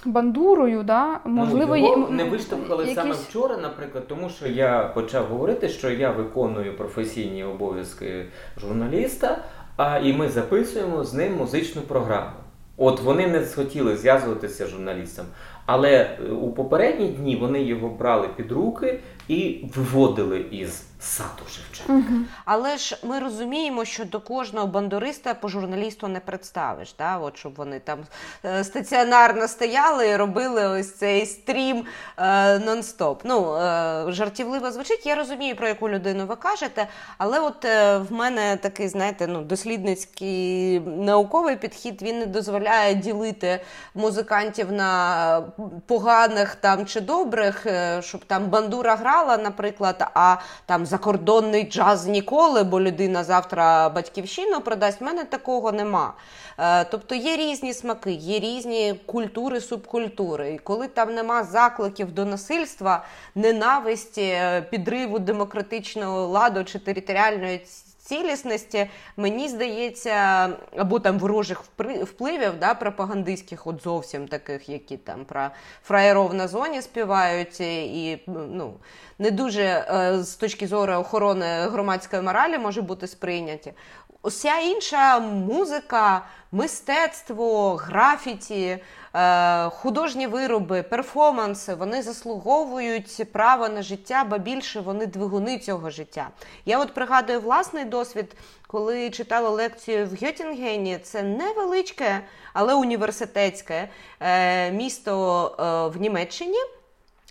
бандурою, 0.05 0.83
да, 0.83 1.19
можливо, 1.25 1.77
ну, 1.77 1.89
його 1.89 2.09
не 2.09 2.23
виштовхали 2.23 2.83
якісь... 2.83 2.95
саме 2.95 3.15
вчора, 3.29 3.57
наприклад, 3.57 4.07
тому 4.07 4.29
що 4.29 4.47
я 4.47 4.91
почав 4.93 5.25
говорити, 5.25 5.69
що 5.69 5.89
я 5.89 6.11
виконую 6.11 6.77
професійні 6.77 7.43
обов'язки 7.43 8.25
журналіста, 8.57 9.37
а 9.77 9.97
і 9.97 10.13
ми 10.13 10.29
записуємо 10.29 11.03
з 11.03 11.13
ним 11.13 11.37
музичну 11.37 11.81
програму. 11.81 12.31
От 12.77 13.01
вони 13.01 13.27
не 13.27 13.45
схотіли 13.45 13.97
зв'язуватися 13.97 14.67
з 14.67 14.69
журналістом, 14.69 15.25
але 15.65 15.91
е, 15.91 16.29
у 16.31 16.51
попередні 16.51 17.07
дні 17.07 17.35
вони 17.35 17.63
його 17.63 17.89
брали 17.89 18.27
під 18.35 18.51
руки 18.51 18.99
і 19.27 19.65
виводили 19.75 20.45
із 20.51 20.86
саду 20.99 21.43
Шевченка. 21.49 21.93
Угу. 21.93 22.25
Але 22.45 22.77
ж 22.77 22.97
ми 23.03 23.19
розуміємо, 23.19 23.85
що 23.85 24.05
до 24.05 24.19
кожного 24.19 24.67
бандуриста 24.67 25.33
по 25.33 25.47
журналісту 25.47 26.07
не 26.07 26.19
представиш. 26.19 26.95
Да? 26.97 27.17
От 27.17 27.37
щоб 27.37 27.55
вони 27.55 27.79
там 27.79 27.99
е, 28.45 28.63
стаціонарно 28.63 29.47
стояли 29.47 30.07
і 30.07 30.15
робили 30.15 30.67
ось 30.67 30.95
цей 30.95 31.25
стрім 31.25 31.85
е, 32.17 32.23
нон-стоп. 32.59 33.19
Ну, 33.23 33.55
е, 33.55 34.05
жартівливо 34.11 34.71
звучить. 34.71 35.05
Я 35.05 35.15
розумію, 35.15 35.55
про 35.55 35.67
яку 35.67 35.89
людину 35.89 36.25
ви 36.25 36.35
кажете, 36.35 36.87
але 37.17 37.39
от 37.39 37.65
е, 37.65 37.97
в 37.97 38.11
мене 38.11 38.57
такий, 38.57 38.87
знаєте, 38.87 39.27
ну, 39.27 39.41
дослідницький 39.41 40.79
науковий 40.79 41.55
підхід 41.55 42.01
він 42.01 42.19
не 42.19 42.25
дозволяє 42.25 42.95
ділити 42.95 43.59
музикантів 43.95 44.71
на 44.71 45.41
поганих 45.85 46.55
там 46.55 46.85
чи 46.85 47.01
добрих, 47.01 47.65
е, 47.65 48.01
щоб 48.01 48.25
там 48.25 48.45
бандура 48.45 48.95
грала, 48.95 49.37
наприклад, 49.37 50.11
а 50.13 50.35
там 50.65 50.86
закордонний 50.87 51.69
джаз 51.69 52.07
ніколи, 52.07 52.63
бо 52.63 52.81
людина 52.81 53.23
завтра 53.23 53.89
батьківщину 53.89 54.61
продасть. 54.61 55.01
В 55.01 55.03
мене 55.03 55.23
такого 55.23 55.71
нема. 55.71 56.13
Е, 56.59 56.85
тобто 56.85 57.15
є 57.15 57.37
різні 57.37 57.73
смаки, 57.73 58.11
є 58.11 58.39
різні 58.39 58.99
культури, 59.05 59.61
субкультури. 59.61 60.53
І 60.53 60.57
коли 60.57 60.87
там 60.87 61.13
нема 61.15 61.43
закликів 61.43 62.11
до 62.11 62.25
насильства, 62.25 63.05
ненависті, 63.35 64.21
е, 64.21 64.61
підриву 64.61 65.19
демократичного 65.19 66.27
ладу 66.27 66.63
чи 66.63 66.79
територіальної 66.79 67.65
цілісності, 68.07 68.89
мені 69.17 69.49
здається, 69.49 70.49
або 70.77 70.99
там 70.99 71.19
ворожих 71.19 71.63
впливів 72.01 72.59
да, 72.59 72.73
пропагандистських, 72.73 73.67
от 73.67 73.83
зовсім 73.83 74.27
таких, 74.27 74.69
які 74.69 74.97
там 74.97 75.25
про 75.25 75.49
фраєров 75.83 76.33
на 76.33 76.47
зоні 76.47 76.81
співають, 76.81 77.59
і 77.59 78.19
ну, 78.27 78.73
не 79.19 79.31
дуже 79.31 79.63
е, 79.63 80.23
з 80.23 80.35
точки 80.35 80.67
зору 80.67 80.93
охорони 80.93 81.45
громадської 81.45 82.21
моралі 82.21 82.57
може 82.57 82.81
бути 82.81 83.07
сприйняті. 83.07 83.73
Уся 84.21 84.59
інша 84.59 85.19
музика, 85.19 86.25
мистецтво, 86.51 87.75
графіті, 87.75 88.77
е, 89.13 89.69
художні 89.69 90.27
вироби, 90.27 90.83
перформанси 90.83 91.73
вони 91.75 92.01
заслуговують 92.01 93.31
право 93.31 93.69
на 93.69 93.81
життя, 93.81 94.23
бо 94.29 94.37
більше 94.37 94.79
вони 94.79 95.05
двигуни 95.05 95.59
цього 95.59 95.89
життя. 95.89 96.29
Я 96.65 96.79
от 96.79 96.93
пригадую 96.93 97.39
власний 97.39 97.85
досвід, 97.85 98.35
коли 98.67 99.09
читала 99.09 99.49
лекцію 99.49 100.05
в 100.07 100.25
Гьотінгені. 100.25 100.99
Це 101.03 101.23
невеличке, 101.23 102.21
але 102.53 102.73
університетське 102.73 103.89
е, 104.19 104.71
місто 104.71 105.91
в 105.95 106.01
Німеччині. 106.01 106.57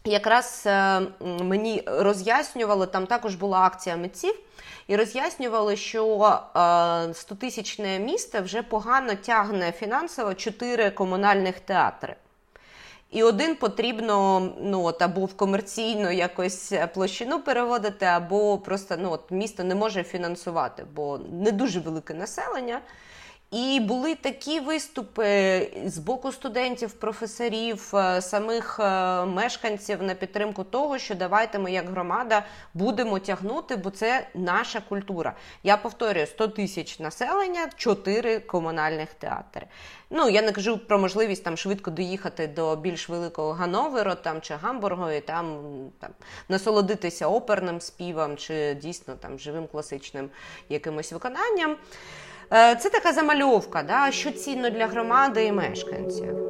Якраз 0.07 0.63
е, 0.67 1.01
мені 1.21 1.83
роз'яснювали, 1.87 2.87
там 2.87 3.07
також 3.07 3.35
була 3.35 3.59
акція 3.59 3.97
митців, 3.97 4.35
і 4.89 4.97
роз'яснювали, 4.97 5.77
що 5.77 6.07
100-тисячне 6.55 7.99
місто 7.99 8.43
вже 8.43 8.63
погано 8.63 9.15
тягне 9.15 9.73
фінансово 9.73 10.35
чотири 10.35 10.91
комунальних 10.91 11.61
театри. 11.61 12.17
І 13.11 13.23
один 13.23 13.55
потрібно 13.55 14.49
ну, 14.61 14.85
от, 14.85 15.03
або 15.03 15.25
в 15.25 15.37
комерційну 15.37 16.11
якось 16.11 16.73
площину 16.95 17.41
переводити, 17.41 18.07
або 18.07 18.59
просто 18.59 18.97
ну, 18.99 19.13
от, 19.13 19.31
місто 19.31 19.65
не 19.65 19.75
може 19.75 20.03
фінансувати, 20.03 20.85
бо 20.95 21.21
не 21.33 21.53
дуже 21.53 21.81
велике 21.81 22.15
населення. 22.15 22.81
І 23.51 23.81
були 23.81 24.15
такі 24.15 24.61
виступи 24.61 25.61
з 25.87 25.99
боку 25.99 26.33
студентів, 26.33 26.93
професорів, 26.93 27.91
е, 27.95 28.23
самих 28.23 28.81
е, 28.81 29.25
мешканців 29.25 30.03
на 30.03 30.15
підтримку 30.15 30.65
того, 30.65 30.99
що 30.99 31.15
давайте 31.15 31.59
ми 31.59 31.73
як 31.73 31.89
громада 31.89 32.45
будемо 32.75 33.19
тягнути, 33.19 33.77
бо 33.77 33.91
це 33.91 34.27
наша 34.35 34.81
культура. 34.89 35.35
Я 35.63 35.77
повторюю: 35.77 36.27
100 36.27 36.49
тисяч 36.49 36.99
населення, 36.99 37.69
4 37.77 38.41
комунальних 38.41 39.15
театри. 39.15 39.67
Ну 40.11 40.29
я 40.29 40.43
не 40.43 40.53
кажу 40.53 40.79
про 40.79 40.99
можливість 40.99 41.45
там 41.45 41.57
швидко 41.57 41.91
доїхати 41.91 42.47
до 42.47 42.77
більш 42.77 43.09
великого 43.09 43.53
Гановеру 43.53 44.15
там 44.15 44.41
чи 44.41 44.55
Гамбургу 44.55 45.11
і 45.11 45.21
там 45.21 45.63
там 46.01 46.11
насолодитися 46.49 47.27
оперним 47.29 47.81
співом 47.81 48.37
чи 48.37 48.75
дійсно 48.75 49.15
там 49.15 49.39
живим 49.39 49.67
класичним 49.67 50.31
якимось 50.69 51.13
виконанням. 51.13 51.77
Е, 52.53 52.77
це 52.77 52.91
така 52.91 53.13
замальовка, 53.13 53.83
да, 53.83 54.11
що 54.11 54.31
цінно 54.31 54.71
для 54.71 54.87
громади 54.87 55.45
і 55.45 55.53
мешканців. 55.53 56.47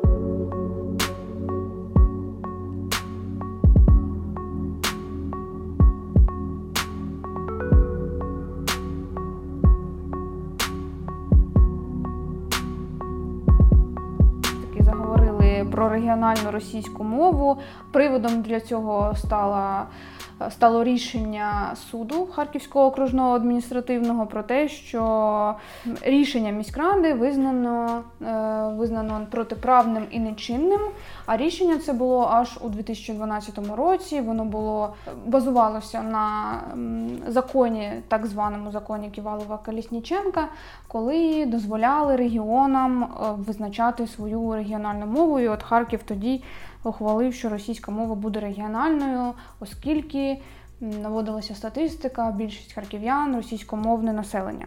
Про 15.72 15.88
регіональну 15.88 16.50
російську 16.50 17.04
мову. 17.04 17.59
Приводом 17.92 18.42
для 18.42 18.61
цього 18.61 19.14
стала 19.16 19.87
стало 20.51 20.85
рішення 20.85 21.77
суду 21.90 22.29
Харківського 22.33 22.87
окружного 22.87 23.35
адміністративного 23.35 24.27
про 24.27 24.42
те, 24.42 24.68
що 24.68 25.55
рішення 26.03 26.51
міськради 26.51 27.14
визнано 27.14 28.03
е, 28.22 28.77
визнано 28.77 29.27
протиправним 29.31 30.07
і 30.11 30.20
нечинним. 30.20 30.81
А 31.27 31.37
рішення 31.37 31.79
це 31.79 31.92
було 31.92 32.29
аж 32.33 32.59
у 32.61 32.68
2012 32.68 33.77
році. 33.77 34.20
Воно 34.20 34.44
було 34.44 34.94
базувалося 35.27 36.03
на 36.03 36.55
законі, 37.29 37.92
так 38.09 38.27
званому 38.27 38.70
законі 38.70 39.11
Ківалова 39.11 39.59
Калісніченка, 39.59 40.49
коли 40.88 41.46
дозволяли 41.46 42.16
регіонам 42.16 43.03
е, 43.03 43.07
визначати 43.37 44.07
свою 44.07 44.53
регіональну 44.55 45.07
мову. 45.07 45.40
І 45.40 45.49
от 45.49 45.62
Харків 45.62 46.01
тоді 46.03 46.42
ухвалив, 46.88 47.35
що 47.35 47.49
російська 47.49 47.92
мова 47.92 48.14
буде 48.14 48.40
регіональною, 48.40 49.33
оскільки 49.61 50.38
наводилася 50.81 51.55
статистика, 51.55 52.35
більшість 52.37 52.72
харків'ян 52.72 53.37
російськомовне 53.37 54.12
населення. 54.12 54.66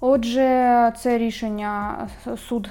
Отже, 0.00 0.92
це 0.98 1.18
рішення 1.18 2.08
суд 2.48 2.70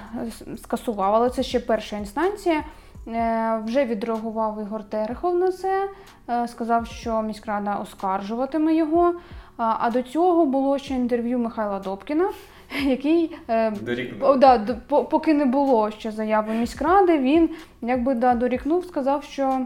скасував, 0.57 1.15
але 1.15 1.29
це 1.29 1.43
ще 1.43 1.59
перша 1.59 1.97
інстанція. 1.97 2.63
Е, 3.07 3.61
вже 3.65 3.85
відреагував 3.85 4.61
Ігор 4.61 4.83
Терехов 4.83 5.35
на 5.35 5.51
це, 5.51 5.89
е, 6.29 6.47
сказав, 6.47 6.87
що 6.87 7.21
міськрада 7.21 7.75
оскаржуватиме 7.75 8.75
його. 8.75 9.13
А 9.57 9.89
до 9.89 10.01
цього 10.03 10.45
було 10.45 10.77
ще 10.77 10.93
інтерв'ю 10.93 11.39
Михайла 11.39 11.79
Добкіна, 11.79 12.29
який 12.85 13.35
е, 13.49 13.73
о, 14.21 14.35
да, 14.35 14.59
поки 14.87 15.33
не 15.33 15.45
було 15.45 15.91
ще 15.91 16.11
заяви 16.11 16.53
міськради, 16.53 17.17
він 17.17 17.49
якби 17.81 18.15
да, 18.15 18.35
дорікнув, 18.35 18.85
сказав, 18.85 19.23
що. 19.23 19.65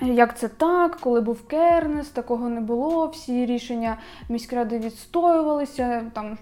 Як 0.00 0.38
це 0.38 0.48
так, 0.48 0.96
коли 0.96 1.20
був 1.20 1.46
Кернес, 1.46 2.08
такого 2.08 2.48
не 2.48 2.60
було. 2.60 3.06
Всі 3.06 3.46
рішення 3.46 3.96
міськради 4.28 4.78
відстоювалися. 4.78 6.02
Там 6.12 6.38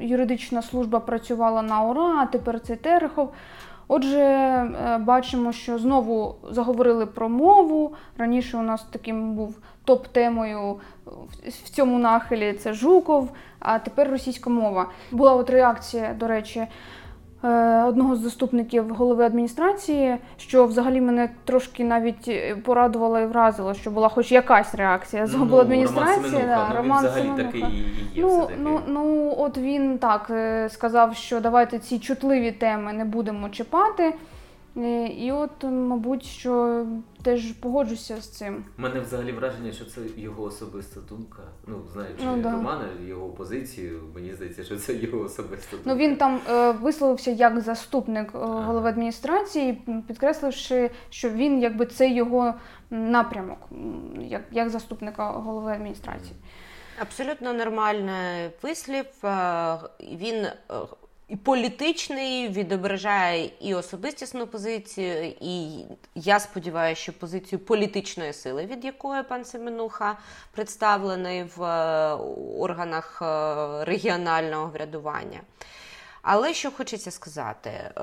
юридична 0.00 0.62
служба 0.62 1.00
працювала 1.00 1.62
на 1.62 1.82
ура, 1.82 2.16
а 2.22 2.26
тепер 2.26 2.60
це 2.60 2.76
Терехов. 2.76 3.32
Отже, 3.88 4.18
е, 4.18 4.98
бачимо, 4.98 5.52
що 5.52 5.78
знову 5.78 6.34
заговорили 6.50 7.06
про 7.06 7.28
мову. 7.28 7.94
Раніше 8.18 8.56
у 8.56 8.62
нас 8.62 8.86
таким 8.90 9.34
був 9.34 9.58
топ-темою 9.84 10.76
в 11.46 11.70
цьому 11.70 11.98
нахилі 11.98 12.52
це 12.52 12.72
Жуков, 12.72 13.30
а 13.58 13.78
тепер 13.78 14.10
російська 14.10 14.50
мова. 14.50 14.90
Була 15.10 15.34
от 15.34 15.50
реакція, 15.50 16.14
до 16.18 16.28
речі, 16.28 16.66
Е, 17.44 17.84
одного 17.84 18.16
з 18.16 18.20
заступників 18.20 18.94
голови 18.94 19.24
адміністрації, 19.24 20.16
що 20.36 20.66
взагалі 20.66 21.00
мене 21.00 21.28
трошки 21.44 21.84
навіть 21.84 22.30
порадувало 22.64 23.20
і 23.20 23.26
вразило, 23.26 23.74
що 23.74 23.90
була 23.90 24.08
хоч 24.08 24.32
якась 24.32 24.74
реакція 24.74 25.26
з 25.26 25.34
ну, 25.34 25.56
адміністрації. 25.56 26.32
Роман 26.32 26.48
да, 26.48 26.76
Роман 26.76 27.06
взагалі 27.06 27.42
такий 27.42 27.64
є 28.14 28.22
ну, 28.22 28.48
ну, 28.58 28.80
ну 28.86 29.34
от 29.38 29.58
він 29.58 29.98
так 29.98 30.26
е, 30.30 30.68
сказав, 30.68 31.16
що 31.16 31.40
давайте 31.40 31.78
ці 31.78 31.98
чутливі 31.98 32.52
теми 32.52 32.92
не 32.92 33.04
будемо 33.04 33.48
чіпати. 33.48 34.14
Е, 34.76 35.06
і 35.06 35.32
от, 35.32 35.64
мабуть, 35.64 36.24
що 36.24 36.86
теж 37.22 37.52
погоджуся 37.52 38.20
з 38.20 38.28
цим. 38.28 38.64
У 38.78 38.82
мене 38.82 39.00
взагалі 39.00 39.32
враження, 39.32 39.72
що 39.72 39.84
це 39.84 40.00
його 40.16 40.42
особиста 40.42 41.00
думка. 41.08 41.42
Ну, 41.66 41.82
знаючи 41.92 42.24
ну, 42.24 42.36
да. 42.36 42.52
Романа, 42.52 42.84
його 43.06 43.28
позицію, 43.28 44.00
мені 44.14 44.34
здається, 44.34 44.64
що 44.64 44.76
це 44.76 44.94
його 44.94 45.20
особиста 45.20 45.76
думка. 45.76 45.90
Ну 45.90 45.96
він 45.96 46.16
там 46.16 46.40
е, 46.50 46.70
висловився 46.70 47.30
як 47.30 47.60
заступник 47.60 48.34
е, 48.34 48.38
голови 48.38 48.88
адміністрації, 48.88 49.82
підкресливши, 50.08 50.90
що 51.10 51.30
він 51.30 51.60
якби 51.60 51.86
це 51.86 52.10
його 52.10 52.54
напрямок, 52.90 53.58
як, 54.20 54.42
як 54.52 54.70
заступника 54.70 55.30
голови 55.30 55.72
адміністрації. 55.72 56.34
Абсолютно 56.98 57.52
нормальний 57.52 58.50
вислів. 58.62 59.06
Е, 59.24 59.78
він 60.00 60.34
е, 60.34 60.52
і 61.28 61.36
політичний 61.36 62.48
відображає 62.48 63.50
і 63.60 63.74
особистісну 63.74 64.46
позицію, 64.46 65.34
і 65.40 65.84
я 66.14 66.40
сподіваюся, 66.40 67.02
що 67.02 67.12
позицію 67.12 67.58
політичної 67.58 68.32
сили, 68.32 68.66
від 68.66 68.84
якої 68.84 69.22
пан 69.22 69.44
Семенуха 69.44 70.18
представлений 70.52 71.44
в 71.56 71.62
е, 71.62 72.14
органах 72.58 73.22
е, 73.22 73.84
регіонального 73.84 74.66
врядування. 74.66 75.40
Але 76.26 76.54
що 76.54 76.70
хочеться 76.70 77.10
сказати, 77.10 77.70
е, 77.70 78.02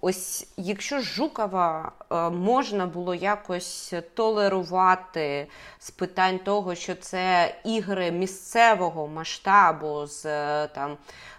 ось 0.00 0.48
якщо 0.56 1.00
Жукова 1.00 1.92
можна 2.32 2.86
було 2.86 3.14
якось 3.14 3.94
толерувати 4.14 5.46
з 5.78 5.90
питань 5.90 6.38
того, 6.38 6.74
що 6.74 6.94
це 6.94 7.54
ігри 7.64 8.10
місцевого 8.10 9.08
масштабу 9.08 10.06
з 10.06 10.22
там. 10.66 10.96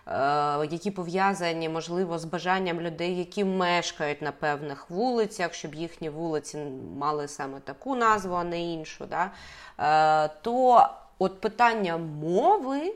Е, 0.08 0.68
які 0.72 0.92
пов'язані, 0.92 1.70
можливо, 1.70 2.20
з 2.20 2.26
бажанням 2.26 2.82
людей, 2.82 3.18
які 3.18 3.44
мешкають 3.44 4.22
на 4.22 4.32
певних 4.32 4.90
вулицях, 4.90 5.54
щоб 5.54 5.76
їхні 5.76 6.10
вулиці 6.10 6.58
мали 6.98 7.28
саме 7.28 7.60
таку 7.60 7.96
назву, 7.96 8.36
а 8.36 8.44
не 8.44 8.74
іншу. 8.74 9.06
Да? 9.06 9.32
Е, 9.80 10.30
то 10.42 10.88
от 11.20 11.42
питання 11.42 11.98
мови 11.98 12.94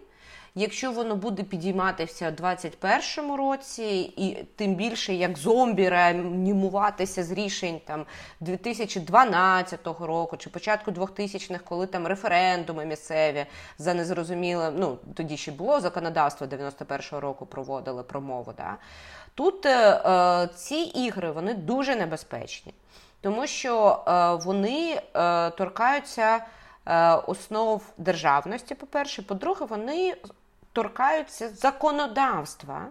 Якщо 0.58 0.92
воно 0.92 1.16
буде 1.16 1.44
підійматися 1.44 2.28
у 2.28 2.32
2021 2.32 3.36
році, 3.36 4.14
і 4.18 4.44
тим 4.56 4.76
більше 4.76 5.14
як 5.14 5.38
зомбі 5.38 5.90
реанімуватися 5.90 7.24
з 7.24 7.32
рішень 7.32 7.82
там 7.86 8.06
2012 8.40 9.88
року 10.00 10.38
чи 10.38 10.50
початку 10.50 10.92
2000-х, 10.92 11.64
коли 11.64 11.88
там 11.88 12.08
референдуми 12.08 12.86
місцеві 12.86 13.46
за 13.78 13.94
незрозуміле, 13.94 14.72
ну 14.76 14.98
тоді 15.16 15.38
ще 15.38 15.52
було 15.52 15.80
законодавство 15.80 16.48
91-го 16.48 17.20
року 17.20 17.46
проводили 17.46 18.04
промову. 18.04 18.54
Да? 18.58 18.78
Тут 19.34 19.66
е, 19.66 20.02
е, 20.06 20.50
ці 20.56 20.76
ігри 20.76 21.32
вони 21.32 21.54
дуже 21.54 21.96
небезпечні, 21.96 22.74
тому 23.22 23.48
що 23.48 24.04
е, 24.08 24.46
вони 24.46 25.02
е, 25.16 25.50
торкаються. 25.50 26.46
Е, 26.88 27.16
основ 27.16 27.82
державності, 27.98 28.76
по-перше, 28.76 29.22
по-друге, 29.22 29.66
вони 29.66 30.16
торкаються 30.76 31.50
законодавства, 31.50 32.88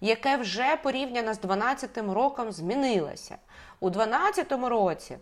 яке 0.00 0.36
вже 0.36 0.76
порівняно 0.82 1.34
з 1.34 1.40
12 1.40 1.98
роком 1.98 2.52
змінилося. 2.52 3.36
У 3.80 3.90
12 3.90 4.52
році 4.52 5.18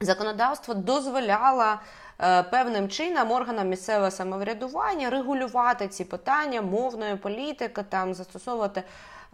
законодавство 0.00 0.74
дозволяло 0.74 1.74
е, 2.20 2.42
певним 2.42 2.88
чином 2.88 3.30
органам 3.30 3.68
місцевого 3.68 4.10
самоврядування 4.10 5.10
регулювати 5.10 5.88
ці 5.88 6.04
питання 6.04 6.62
мовної 6.62 7.16
політики, 7.16 7.84
там 7.88 8.14
застосовувати 8.14 8.82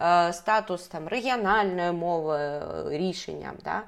е, 0.01 0.33
статус 0.33 0.87
там 0.87 1.09
регіональної 1.09 1.93
мови 1.93 2.37
е, 2.39 2.63
рішенням. 2.99 3.55
Да? 3.65 3.83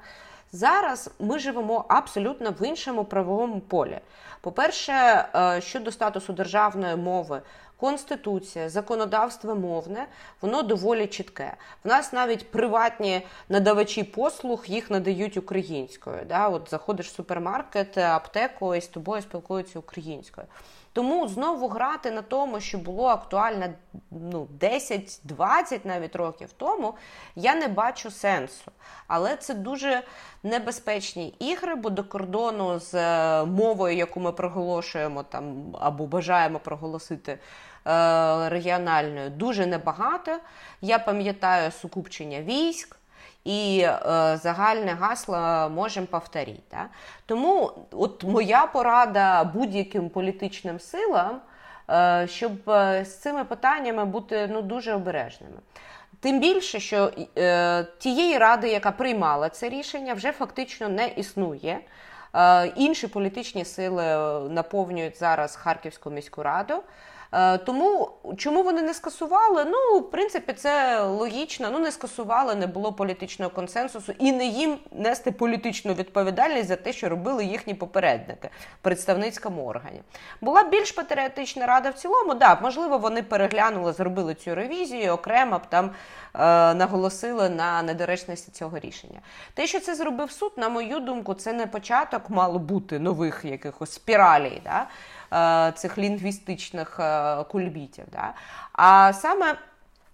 Зараз 0.51 1.09
ми 1.19 1.39
живемо 1.39 1.85
абсолютно 1.87 2.51
в 2.51 2.67
іншому 2.67 3.05
правовому 3.05 3.59
полі. 3.59 3.99
По-перше, 4.41 4.93
е, 4.93 5.61
щодо 5.61 5.91
статусу 5.91 6.33
державної 6.33 6.95
мови, 6.95 7.41
конституція, 7.77 8.69
законодавство 8.69 9.55
мовне, 9.55 10.07
воно 10.41 10.61
доволі 10.61 11.07
чітке. 11.07 11.53
В 11.83 11.87
нас 11.87 12.13
навіть 12.13 12.51
приватні 12.51 13.21
надавачі 13.49 14.03
послуг 14.03 14.63
їх 14.67 14.91
надають 14.91 15.37
українською. 15.37 16.25
Да? 16.25 16.47
От 16.47 16.69
заходиш 16.69 17.07
в 17.07 17.15
супермаркет, 17.15 17.97
аптеку 17.97 18.75
і 18.75 18.81
з 18.81 18.87
тобою 18.87 19.21
спілкуються 19.21 19.79
українською. 19.79 20.47
Тому 20.93 21.27
знову 21.27 21.67
грати 21.67 22.11
на 22.11 22.21
тому, 22.21 22.59
що 22.59 22.77
було 22.77 23.07
актуально 23.07 23.65
ну, 24.11 24.47
10-20 24.59 25.79
навіть 25.83 26.15
років 26.15 26.49
тому, 26.57 26.93
я 27.35 27.55
не 27.55 27.67
бачу 27.67 28.11
сенсу. 28.11 28.71
Але 29.07 29.35
це 29.35 29.53
дуже 29.53 30.03
небезпечні 30.43 31.27
ігри, 31.39 31.75
бо 31.75 31.89
до 31.89 32.03
кордону 32.03 32.79
з 32.79 32.93
е, 32.93 33.45
мовою, 33.45 33.95
яку 33.95 34.19
ми 34.19 34.31
проголошуємо 34.31 35.23
там 35.23 35.75
або 35.81 36.05
бажаємо 36.05 36.59
проголосити 36.59 37.31
е, 37.31 37.39
регіональною, 38.49 39.29
дуже 39.29 39.65
небагато. 39.65 40.37
Я 40.81 40.99
пам'ятаю 40.99 41.71
сукупчення 41.71 42.41
військ 42.41 42.97
і 43.45 43.79
е, 43.79 43.99
загальне 44.43 44.97
гасло 44.99 45.69
можемо 45.69 46.07
повторити. 46.07 46.61
Да? 46.71 46.85
Тому 47.25 47.71
от 47.91 48.23
моя 48.23 48.65
порада 48.65 49.43
будь-яким 49.43 50.09
політичним 50.09 50.79
силам, 50.79 51.41
е, 51.89 52.27
щоб 52.29 52.69
е, 52.69 53.05
з 53.05 53.17
цими 53.17 53.43
питаннями 53.43 54.05
бути 54.05 54.49
ну, 54.51 54.61
дуже 54.61 54.93
обережними. 54.93 55.57
Тим 56.19 56.39
більше, 56.39 56.79
що 56.79 57.11
е, 57.37 57.83
тієї 57.97 58.37
ради, 58.37 58.69
яка 58.69 58.91
приймала 58.91 59.49
це 59.49 59.69
рішення, 59.69 60.13
вже 60.13 60.31
фактично 60.31 60.89
не 60.89 61.07
існує. 61.07 61.79
Е, 62.35 62.67
інші 62.67 63.07
політичні 63.07 63.65
сили 63.65 64.03
наповнюють 64.49 65.19
зараз 65.19 65.55
Харківську 65.55 66.09
міську 66.09 66.43
раду. 66.43 66.83
Е, 67.33 67.57
тому 67.57 68.09
чому 68.37 68.63
вони 68.63 68.81
не 68.81 68.93
скасували? 68.93 69.65
Ну, 69.65 69.99
в 69.99 70.11
принципі, 70.11 70.53
це 70.53 71.01
логічно. 71.01 71.69
Ну, 71.71 71.79
не 71.79 71.91
скасували, 71.91 72.55
не 72.55 72.67
було 72.67 72.93
політичного 72.93 73.51
консенсусу, 73.51 74.13
і 74.19 74.31
не 74.31 74.45
їм 74.45 74.77
нести 74.91 75.31
політичну 75.31 75.93
відповідальність 75.93 76.67
за 76.67 76.75
те, 76.75 76.93
що 76.93 77.09
робили 77.09 77.45
їхні 77.45 77.73
попередники 77.73 78.49
в 78.79 78.83
представницькому 78.83 79.65
органі. 79.65 80.01
Була 80.41 80.63
більш 80.63 80.91
патріотична 80.91 81.65
рада 81.65 81.89
в 81.89 81.93
цілому. 81.93 82.33
Да, 82.33 82.59
можливо, 82.61 82.97
вони 82.97 83.23
переглянули, 83.23 83.93
зробили 83.93 84.35
цю 84.35 84.55
ревізію, 84.55 85.11
окремо 85.11 85.57
б 85.57 85.61
там 85.69 85.85
е, 85.85 85.93
наголосили 86.73 87.49
на 87.49 87.81
недоречності 87.81 88.51
цього 88.51 88.79
рішення. 88.79 89.19
Те, 89.53 89.67
що 89.67 89.79
це 89.79 89.95
зробив 89.95 90.31
суд, 90.31 90.51
на 90.57 90.69
мою 90.69 90.99
думку, 90.99 91.33
це 91.33 91.53
не 91.53 91.67
початок 91.67 92.29
мало 92.29 92.59
бути 92.59 92.99
нових 92.99 93.45
якихось 93.45 93.91
спіралей. 93.91 94.61
Да? 94.63 94.87
Е, 95.33 95.71
цих 95.75 95.97
лінгвістичних 95.97 96.99
е, 96.99 97.43
кульбітів. 97.43 98.05
Да? 98.11 98.33
А 98.73 99.13
саме 99.13 99.55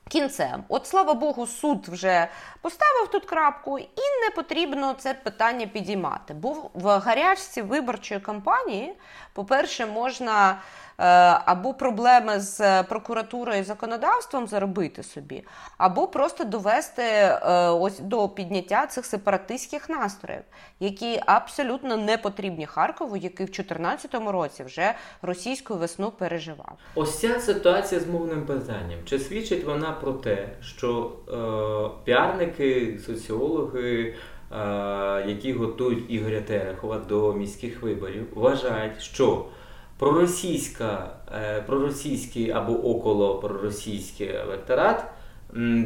кінцем, 0.10 0.63
от 0.69 0.88
слава 0.88 1.13
Богу, 1.13 1.47
суд 1.47 1.88
вже 1.88 2.27
поставив 2.62 3.08
тут 3.12 3.25
крапку, 3.25 3.79
і 3.79 4.01
не 4.25 4.36
потрібно 4.36 4.93
це 4.93 5.13
питання 5.13 5.65
підіймати. 5.65 6.34
Бо 6.34 6.69
в 6.73 6.99
гарячці 6.99 7.62
виборчої 7.62 8.19
кампанії, 8.19 8.93
по-перше, 9.34 9.86
можна. 9.86 10.58
Е, 11.00 11.04
або 11.46 11.74
проблеми 11.74 12.40
з 12.40 12.84
прокуратурою 12.84 13.60
і 13.60 13.64
законодавством 13.64 14.48
заробити 14.48 15.04
собі, 15.04 15.44
або 15.78 16.08
просто 16.08 16.44
довести 16.44 17.02
е, 17.02 17.40
ось 17.70 18.00
до 18.00 18.30
підняття 18.30 18.88
цих 18.88 19.06
сепаратистських 19.06 19.90
настроїв, 19.90 20.44
які 20.80 21.22
абсолютно 21.26 21.98
не 21.98 22.18
потрібні 22.18 22.66
Харкову, 22.66 23.18
який 23.18 23.46
в 23.46 23.50
2014 23.50 24.16
році 24.28 24.64
вже 24.64 24.94
російську 25.22 25.76
весну 25.76 26.12
переживав. 26.12 26.78
Ось 26.96 27.20
ця 27.20 27.40
ситуація 27.40 28.02
з 28.02 28.08
мовним 28.08 28.46
питанням. 28.46 29.00
Чи 29.06 29.20
свідчить 29.20 29.66
вона 29.66 29.92
про 29.92 30.14
те, 30.14 30.48
що 30.62 31.12
е, 31.28 32.04
піарники, 32.06 33.00
соціологи? 33.06 34.16
Е, 34.52 35.26
які 35.28 35.54
готують 35.54 36.04
Ігоря 36.12 36.42
Терехова 36.42 36.98
до 36.98 37.34
міських 37.34 37.82
виборів, 37.82 38.26
вважають, 38.36 39.02
що 39.02 39.46
проросійська, 40.00 41.10
е, 41.36 41.62
проросійський 41.62 42.52
або 42.52 42.74
около 42.74 43.36
проросійський 43.36 44.28
електорат 44.36 45.04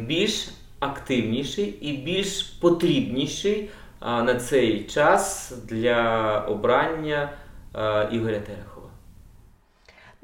більш 0.01 0.49
активніший 0.79 1.65
і 1.65 1.97
більш 1.97 2.43
потрібніший 2.43 3.69
на 4.01 4.35
цей 4.35 4.83
час 4.83 5.53
для 5.67 6.39
обрання 6.39 7.29
е, 7.75 8.09
Ігоря 8.11 8.39
Терехова. 8.39 8.72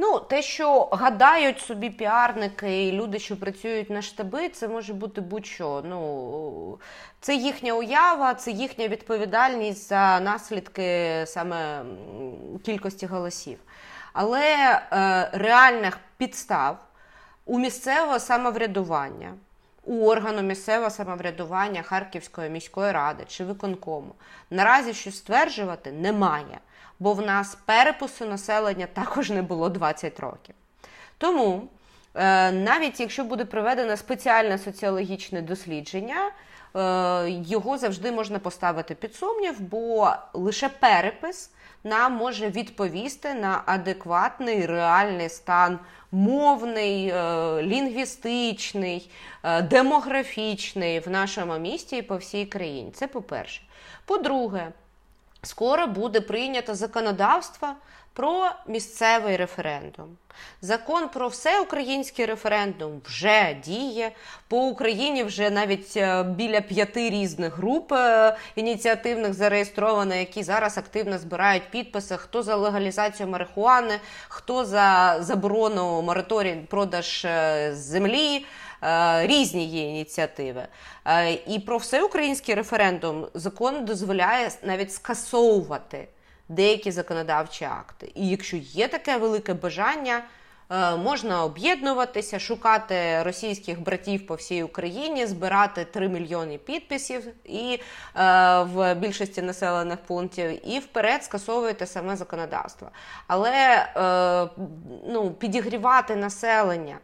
Ну, 0.01 0.19
те, 0.19 0.41
що 0.41 0.83
гадають 0.91 1.59
собі 1.59 1.89
піарники 1.89 2.87
і 2.87 2.91
люди, 2.91 3.19
що 3.19 3.39
працюють 3.39 3.89
на 3.89 4.01
штаби, 4.01 4.49
це 4.49 4.67
може 4.67 4.93
бути 4.93 5.21
будь-що. 5.21 5.83
Ну, 5.85 6.79
Це 7.19 7.35
їхня 7.35 7.73
уява, 7.73 8.33
це 8.33 8.51
їхня 8.51 8.87
відповідальність 8.87 9.89
за 9.89 10.19
наслідки 10.19 11.23
саме 11.25 11.83
кількості 12.65 13.05
голосів. 13.05 13.59
Але 14.13 14.45
е, 14.45 15.29
реальних 15.33 15.99
підстав 16.17 16.77
у 17.45 17.59
місцевого 17.59 18.19
самоврядування, 18.19 19.33
у 19.83 20.07
органу 20.07 20.41
місцевого 20.41 20.89
самоврядування 20.89 21.81
Харківської 21.81 22.49
міської 22.49 22.91
ради 22.91 23.23
чи 23.27 23.45
виконкому 23.45 24.15
наразі 24.49 24.93
щось 24.93 25.17
стверджувати 25.17 25.91
немає, 25.91 26.59
бо 26.99 27.13
в 27.13 27.21
нас 27.21 27.57
перепису 27.65 28.25
населення 28.25 28.87
також 28.93 29.29
не 29.29 29.41
було 29.41 29.69
20 29.69 30.19
років. 30.19 30.55
Тому. 31.17 31.69
Е, 32.15 32.51
навіть 32.51 32.99
якщо 32.99 33.23
буде 33.23 33.45
проведено 33.45 33.97
спеціальне 33.97 34.57
соціологічне 34.57 35.41
дослідження, 35.41 36.31
е, 36.75 37.29
його 37.29 37.77
завжди 37.77 38.11
можна 38.11 38.39
поставити 38.39 38.95
під 38.95 39.15
сумнів, 39.15 39.61
бо 39.61 40.11
лише 40.33 40.69
перепис 40.69 41.51
нам 41.83 42.13
може 42.13 42.49
відповісти 42.49 43.33
на 43.33 43.61
адекватний 43.65 44.65
реальний 44.65 45.29
стан 45.29 45.79
мовний, 46.11 47.07
е, 47.07 47.63
лінгвістичний, 47.63 49.11
демографічний 49.63 50.99
в 50.99 51.09
нашому 51.09 51.57
місті 51.57 51.97
і 51.97 52.01
по 52.01 52.17
всій 52.17 52.45
країні. 52.45 52.91
Це 52.91 53.07
по-перше. 53.07 53.61
По-друге, 54.05 54.71
скоро 55.41 55.87
буде 55.87 56.21
прийнято 56.21 56.75
законодавство 56.75 57.67
про 58.13 58.49
місцевий 58.67 59.37
референдум. 59.37 60.17
Закон 60.61 61.09
про 61.09 61.27
всеукраїнський 61.27 62.25
референдум 62.25 63.01
вже 63.05 63.57
діє. 63.63 64.11
По 64.47 64.57
Україні 64.57 65.23
вже 65.23 65.49
навіть 65.49 65.97
е, 65.97 66.23
біля 66.23 66.61
п'яти 66.61 67.09
різних 67.09 67.57
груп 67.57 67.91
е, 67.91 68.37
ініціативних 68.55 69.33
зареєстровано, 69.33 70.15
які 70.15 70.43
зараз 70.43 70.77
активно 70.77 71.17
збирають 71.17 71.71
підписи: 71.71 72.17
хто 72.17 72.43
за 72.43 72.55
легалізацію 72.55 73.29
марихуани, 73.29 73.99
хто 74.27 74.65
за 74.65 75.17
заборону 75.19 76.01
мораторій 76.01 76.65
продаж 76.69 77.25
е, 77.25 77.71
землі. 77.75 78.45
Різні 79.21 79.65
є 79.65 79.89
ініціативи. 79.89 80.67
І 81.47 81.59
про 81.59 81.77
всеукраїнський 81.77 82.55
референдум 82.55 83.27
закон 83.33 83.85
дозволяє 83.85 84.51
навіть 84.63 84.93
скасовувати 84.93 86.07
деякі 86.49 86.91
законодавчі 86.91 87.65
акти. 87.65 88.11
І 88.15 88.29
якщо 88.29 88.57
є 88.57 88.87
таке 88.87 89.17
велике 89.17 89.53
бажання, 89.53 90.23
е, 90.71 90.95
можна 90.95 91.43
об'єднуватися, 91.43 92.39
шукати 92.39 93.23
російських 93.23 93.81
братів 93.81 94.27
по 94.27 94.35
всій 94.35 94.63
Україні, 94.63 95.25
збирати 95.25 95.85
3 95.85 96.09
мільйони 96.09 96.57
підписів 96.57 97.23
і 97.45 97.79
е, 97.79 97.79
в 98.61 98.95
більшості 98.95 99.41
населених 99.41 99.97
пунктів, 99.99 100.69
і 100.69 100.79
вперед 100.79 101.23
скасовуєте 101.23 101.85
саме 101.85 102.15
законодавство. 102.15 102.89
Але 103.27 103.51
е, 103.51 104.61
ну, 105.07 105.31
підігрівати 105.31 106.15
населення. 106.15 106.97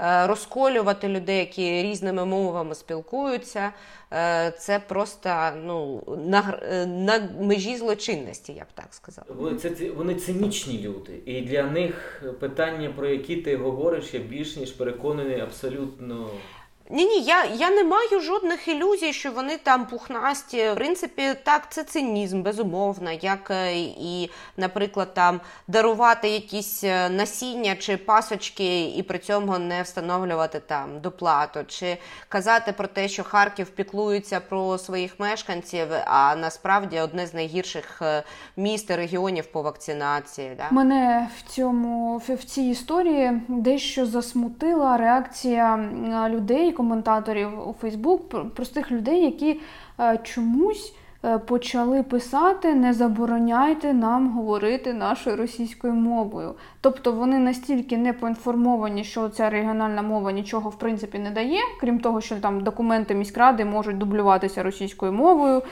Е, 0.00 0.26
розколювати 0.26 1.08
людей, 1.08 1.38
які 1.38 1.82
різними 1.82 2.24
мовами 2.24 2.74
спілкуються, 2.74 3.72
е, 4.12 4.52
це 4.58 4.80
просто 4.88 5.30
ну, 5.64 6.02
на 6.28 6.58
е, 6.62 6.86
на 6.86 7.28
межі 7.40 7.76
злочинності, 7.76 8.52
я 8.52 8.62
б 8.62 8.66
так 8.74 8.86
сказала. 8.90 9.54
Це, 9.54 9.90
Вони 9.96 10.14
цинічні 10.14 10.78
люди, 10.82 11.12
і 11.26 11.40
для 11.40 11.62
них 11.62 12.22
питання, 12.40 12.92
про 12.96 13.08
які 13.08 13.36
ти 13.36 13.56
говориш, 13.56 14.14
я 14.14 14.20
більш 14.20 14.56
ніж 14.56 14.70
переконаний, 14.70 15.40
абсолютно. 15.40 16.30
Ні, 16.90 17.04
ні, 17.04 17.20
я, 17.20 17.44
я 17.44 17.70
не 17.70 17.84
маю 17.84 18.20
жодних 18.20 18.68
ілюзій, 18.68 19.12
що 19.12 19.32
вони 19.32 19.56
там 19.56 19.86
пухнасті. 19.86 20.70
В 20.70 20.74
принципі, 20.74 21.34
так, 21.44 21.72
це 21.72 21.84
цинізм, 21.84 22.42
безумовно, 22.42 23.10
як 23.12 23.50
е, 23.50 23.78
і, 23.78 24.30
наприклад, 24.56 25.14
там 25.14 25.40
дарувати 25.68 26.28
якісь 26.28 26.84
е, 26.84 27.08
насіння 27.08 27.76
чи 27.76 27.96
пасочки 27.96 28.88
і 28.88 29.02
при 29.02 29.18
цьому 29.18 29.58
не 29.58 29.82
встановлювати 29.82 30.60
там 30.60 31.00
доплату, 31.00 31.60
чи 31.66 31.96
казати 32.28 32.72
про 32.72 32.86
те, 32.86 33.08
що 33.08 33.24
Харків 33.24 33.70
піклується 33.70 34.40
про 34.40 34.78
своїх 34.78 35.20
мешканців, 35.20 35.86
а 36.06 36.36
насправді 36.36 37.00
одне 37.00 37.26
з 37.26 37.34
найгірших 37.34 38.02
е, 38.02 38.22
міст 38.56 38.90
і 38.90 38.96
регіонів 38.96 39.46
по 39.46 39.62
вакцинації. 39.62 40.52
Да? 40.56 40.66
Мене 40.70 41.28
в 41.38 41.50
цьому 41.50 42.16
в 42.28 42.44
цій 42.44 42.62
історії 42.62 43.42
дещо 43.48 44.06
засмутила 44.06 44.96
реакція 44.96 45.78
людей, 46.28 46.72
коментаторів 46.78 47.68
у 47.68 47.72
Фейсбук, 47.80 48.28
пр- 48.28 48.50
простих 48.50 48.90
людей, 48.90 49.24
які 49.24 49.60
е, 50.00 50.18
чомусь 50.22 50.94
е, 51.24 51.38
почали 51.38 52.02
писати 52.02 52.74
не 52.74 52.92
забороняйте 52.92 53.92
нам 53.92 54.30
говорити 54.30 54.92
нашою 54.92 55.36
російською 55.36 55.92
мовою. 55.92 56.54
Тобто 56.80 57.12
вони 57.12 57.38
настільки 57.38 57.98
не 57.98 58.12
поінформовані, 58.12 59.04
що 59.04 59.28
ця 59.28 59.50
регіональна 59.50 60.02
мова 60.02 60.32
нічого 60.32 60.70
в 60.70 60.78
принципі 60.78 61.18
не 61.18 61.30
дає, 61.30 61.60
крім 61.80 62.00
того, 62.00 62.20
що 62.20 62.36
там 62.36 62.60
документи 62.60 63.14
міськради 63.14 63.64
можуть 63.64 63.98
дублюватися 63.98 64.62
російською 64.62 65.12
мовою. 65.12 65.62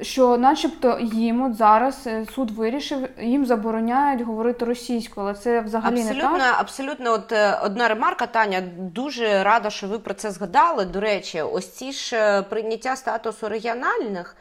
Що, 0.00 0.36
начебто, 0.36 0.98
їм 1.00 1.42
от 1.42 1.56
зараз 1.56 2.06
е, 2.06 2.26
суд 2.34 2.50
вирішив, 2.50 3.08
їм 3.20 3.46
забороняють 3.46 4.22
говорити 4.22 4.64
російською, 4.64 5.26
але 5.26 5.34
це 5.34 5.60
взагалі 5.60 6.00
абсолютно, 6.00 6.32
не 6.32 6.38
так. 6.38 6.60
абсолютно, 6.60 7.12
от 7.12 7.32
е, 7.32 7.60
одна 7.62 7.88
ремарка, 7.88 8.26
Таня. 8.26 8.62
Дуже 8.78 9.42
рада, 9.42 9.70
що 9.70 9.86
ви 9.88 9.98
про 9.98 10.14
це 10.14 10.30
згадали. 10.30 10.84
До 10.84 11.00
речі, 11.00 11.42
ось 11.42 11.72
ці 11.72 11.92
ж 11.92 12.16
е, 12.16 12.42
прийняття 12.42 12.96
статусу 12.96 13.48
регіональних. 13.48 14.36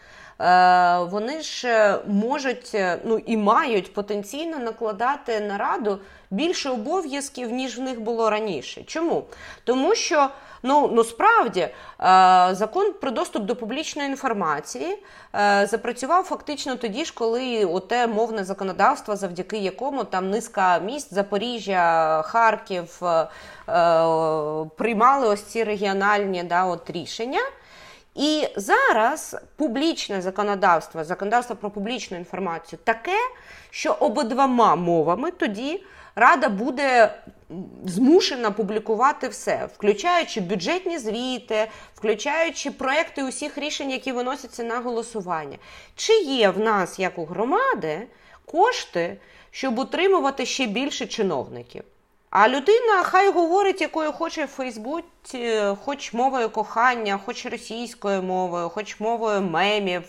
Вони 1.11 1.41
ж 1.41 1.95
можуть 2.07 2.77
ну 3.05 3.17
і 3.25 3.37
мають 3.37 3.93
потенційно 3.93 4.59
накладати 4.59 5.39
на 5.39 5.57
раду 5.57 5.99
більше 6.31 6.69
обов'язків, 6.69 7.51
ніж 7.51 7.77
в 7.77 7.81
них 7.81 8.01
було 8.01 8.29
раніше. 8.29 8.83
Чому? 8.83 9.23
Тому 9.63 9.95
що 9.95 10.29
ну, 10.63 10.89
ну 10.93 11.03
справді 11.03 11.59
е, 11.59 11.71
закон 12.51 12.93
про 13.01 13.11
доступ 13.11 13.43
до 13.43 13.55
публічної 13.55 14.09
інформації 14.09 15.03
е, 15.35 15.67
запрацював 15.71 16.23
фактично 16.23 16.75
тоді 16.75 17.05
ж, 17.05 17.13
коли 17.13 17.65
оте 17.65 18.07
мовне 18.07 18.43
законодавство, 18.43 19.15
завдяки 19.15 19.57
якому 19.57 20.03
там 20.03 20.29
низка 20.29 20.79
міст 20.79 21.13
Запоріжжя, 21.13 22.21
Харків 22.25 22.99
е, 23.03 23.27
приймали 24.77 25.27
ось 25.27 25.43
ці 25.43 25.63
регіональні 25.63 26.43
да, 26.43 26.65
от 26.65 26.89
рішення. 26.89 27.41
І 28.15 28.47
зараз 28.55 29.37
публічне 29.55 30.21
законодавство, 30.21 31.03
законодавство 31.03 31.55
про 31.55 31.69
публічну 31.69 32.17
інформацію 32.17 32.79
таке, 32.83 33.17
що 33.69 33.91
обидвома 33.91 34.75
мовами 34.75 35.31
тоді 35.31 35.83
Рада 36.15 36.49
буде 36.49 37.13
змушена 37.85 38.51
публікувати 38.51 39.27
все, 39.27 39.69
включаючи 39.75 40.41
бюджетні 40.41 40.97
звіти, 40.97 41.67
включаючи 41.95 42.71
проекти 42.71 43.23
усіх 43.23 43.57
рішень, 43.57 43.91
які 43.91 44.11
виносяться 44.11 44.63
на 44.63 44.79
голосування. 44.79 45.57
Чи 45.95 46.13
є 46.13 46.49
в 46.49 46.59
нас, 46.59 46.99
як 46.99 47.17
у 47.17 47.25
громади, 47.25 48.07
кошти, 48.45 49.17
щоб 49.51 49.79
утримувати 49.79 50.45
ще 50.45 50.65
більше 50.65 51.05
чиновників? 51.05 51.83
А 52.29 52.49
людина 52.49 53.03
хай 53.03 53.31
говорить, 53.31 53.81
якою 53.81 54.11
хоче 54.11 54.45
в 54.45 54.47
Фейсбуці, 54.47 55.61
хоч 55.85 56.13
мовою 56.13 56.49
кохання, 56.49 57.19
хоч 57.25 57.45
російською 57.45 58.23
мовою, 58.23 58.69
хоч 58.69 58.99
мовою 58.99 59.41
мемів. 59.41 60.03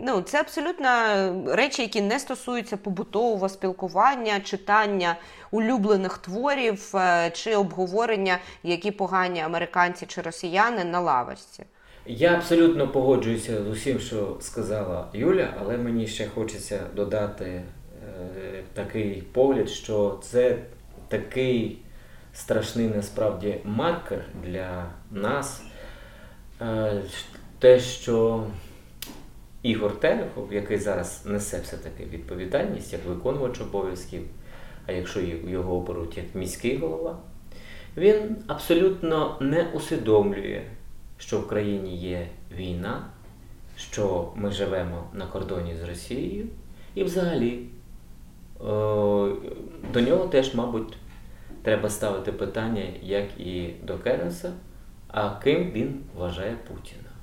Ну, 0.00 0.20
це 0.20 0.40
абсолютно 0.40 0.88
речі, 1.46 1.82
які 1.82 2.00
не 2.00 2.18
стосуються 2.18 2.76
побутового 2.76 3.48
спілкування, 3.48 4.40
читання 4.40 5.16
улюблених 5.50 6.18
творів 6.18 6.96
е, 6.96 7.30
чи 7.34 7.56
обговорення, 7.56 8.38
які 8.62 8.90
погані 8.90 9.40
американці 9.40 10.06
чи 10.06 10.20
росіяни 10.20 10.84
на 10.84 11.00
лавочці. 11.00 11.64
Я 12.06 12.34
абсолютно 12.34 12.88
погоджуюся 12.88 13.64
з 13.64 13.66
усім, 13.66 14.00
що 14.00 14.36
сказала 14.40 15.08
Юля, 15.12 15.54
але 15.60 15.76
мені 15.76 16.06
ще 16.06 16.28
хочеться 16.28 16.80
додати 16.94 17.44
е, 17.44 17.62
такий 18.74 19.22
погляд, 19.32 19.70
що 19.70 20.18
це 20.22 20.56
такий 21.08 21.78
страшний 22.34 22.88
насправді 22.88 23.60
маркер 23.64 24.24
для 24.44 24.84
нас. 25.10 25.62
Е, 26.60 27.02
те, 27.58 27.80
що 27.80 28.44
Ігор 29.62 30.00
Терехов, 30.00 30.52
який 30.52 30.78
зараз 30.78 31.22
несе 31.26 31.60
все-таки 31.60 32.04
відповідальність 32.04 32.92
як 32.92 33.04
виконувач 33.04 33.60
обов'язків, 33.60 34.22
а 34.86 34.92
якщо 34.92 35.20
його 35.20 35.76
оберуть 35.76 36.16
як 36.16 36.34
міський 36.34 36.78
голова, 36.78 37.18
він 37.96 38.36
абсолютно 38.46 39.36
не 39.40 39.62
усвідомлює, 39.74 40.62
що 41.18 41.40
в 41.40 41.48
країні 41.48 41.96
є 41.96 42.28
війна, 42.56 43.06
що 43.76 44.32
ми 44.36 44.50
живемо 44.50 45.04
на 45.12 45.26
кордоні 45.26 45.76
з 45.76 45.88
Росією, 45.88 46.46
і 46.94 47.04
взагалі 47.04 47.66
до 49.92 50.00
нього 50.00 50.28
теж, 50.30 50.54
мабуть, 50.54 50.96
треба 51.62 51.90
ставити 51.90 52.32
питання, 52.32 52.82
як 53.02 53.40
і 53.40 53.74
до 53.82 53.98
Керенса, 53.98 54.52
а 55.08 55.30
ким 55.30 55.70
він 55.70 56.00
вважає 56.16 56.56
Путіна. 56.68 57.17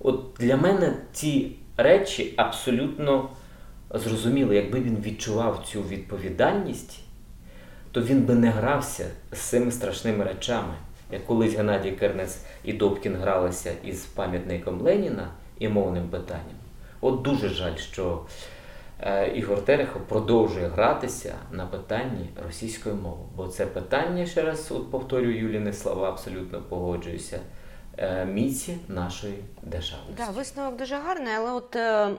От 0.00 0.20
для 0.38 0.56
мене 0.56 0.96
ці 1.12 1.56
речі 1.76 2.34
абсолютно 2.36 3.28
зрозуміли, 3.90 4.56
якби 4.56 4.80
він 4.80 4.96
відчував 4.96 5.64
цю 5.66 5.82
відповідальність, 5.82 7.00
то 7.92 8.02
він 8.02 8.22
би 8.22 8.34
не 8.34 8.50
грався 8.50 9.06
з 9.32 9.38
цими 9.38 9.70
страшними 9.70 10.24
речами. 10.24 10.74
Як 11.12 11.26
колись 11.26 11.54
Геннадій 11.54 11.90
Кернес 11.90 12.44
і 12.64 12.72
Добкін 12.72 13.16
гралися 13.16 13.72
із 13.84 14.04
пам'ятником 14.04 14.80
Леніна 14.80 15.28
і 15.58 15.68
мовним 15.68 16.08
питанням. 16.08 16.56
От 17.00 17.22
дуже 17.22 17.48
жаль, 17.48 17.76
що 17.76 18.22
е, 19.00 19.28
Ігор 19.28 19.64
Терехов 19.64 20.02
продовжує 20.02 20.68
гратися 20.68 21.34
на 21.52 21.66
питанні 21.66 22.30
російської 22.46 22.94
мови. 22.94 23.24
Бо 23.36 23.48
це 23.48 23.66
питання, 23.66 24.26
ще 24.26 24.42
раз 24.42 24.72
от 24.72 24.90
повторюю 24.90 25.38
Юліни 25.38 25.72
слова, 25.72 26.08
абсолютно 26.08 26.62
погоджуюся. 26.68 27.40
Е, 28.02 28.24
міці 28.24 28.78
нашої 28.88 29.44
державності. 29.62 30.14
Да, 30.16 30.30
висновок 30.30 30.76
дуже 30.76 30.96
гарний, 30.96 31.34
але 31.34 31.52
от 31.52 31.76
е, 31.76 32.10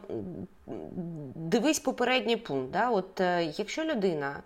дивись 1.36 1.80
попередній 1.80 2.38
пункт. 2.38 2.72
Да? 2.72 2.90
От 2.90 3.22
е, 3.22 3.54
Якщо 3.58 3.84
людина 3.84 4.44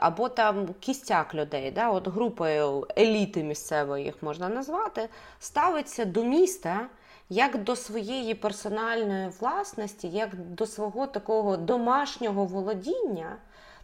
або 0.00 0.28
там 0.28 0.68
кістяк 0.80 1.34
людей, 1.34 1.70
да, 1.70 1.90
от 1.90 2.08
групою 2.08 2.86
еліти 2.98 3.42
місцевої 3.42 4.04
їх 4.04 4.22
можна 4.22 4.48
назвати, 4.48 5.08
ставиться 5.38 6.04
до 6.04 6.24
міста 6.24 6.86
як 7.28 7.62
до 7.62 7.76
своєї 7.76 8.34
персональної 8.34 9.28
власності, 9.40 10.08
як 10.08 10.34
до 10.34 10.66
свого 10.66 11.06
такого 11.06 11.56
домашнього 11.56 12.44
володіння. 12.44 13.36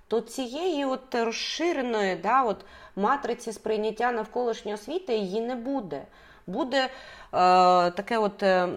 То 0.09 0.21
цієї 0.21 0.85
от 0.85 1.15
розширеної 1.15 2.17
да, 2.17 2.43
от 2.43 2.65
матриці 2.97 3.53
сприйняття 3.53 4.13
навколишнього 4.13 4.79
світу 4.79 5.13
її 5.13 5.41
не 5.41 5.55
буде 5.55 6.03
буде 6.47 6.79
е, 6.85 6.89
таке 7.91 8.19
от 8.19 8.43
е, 8.43 8.69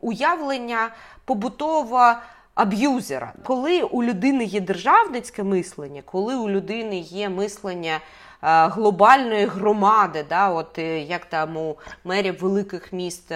уявлення 0.00 0.90
побутового 1.24 2.12
аб'юзера. 2.54 3.32
Коли 3.44 3.82
у 3.82 4.02
людини 4.02 4.44
є 4.44 4.60
державницьке 4.60 5.42
мислення, 5.42 6.02
коли 6.04 6.36
у 6.36 6.48
людини 6.48 6.98
є 6.98 7.28
мислення 7.28 7.94
е, 7.96 8.00
глобальної 8.68 9.46
громади, 9.46 10.24
да, 10.28 10.50
от 10.50 10.78
як 11.08 11.24
там 11.24 11.56
у 11.56 11.76
мерів 12.04 12.40
великих 12.40 12.92
міст, 12.92 13.30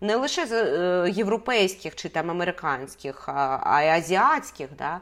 не 0.00 0.16
лише 0.16 0.42
європейських 1.14 1.96
чи 1.96 2.08
там 2.08 2.30
американських, 2.30 3.28
а 3.62 3.82
й 3.82 3.88
азіатських, 3.88 4.68
да, 4.78 5.00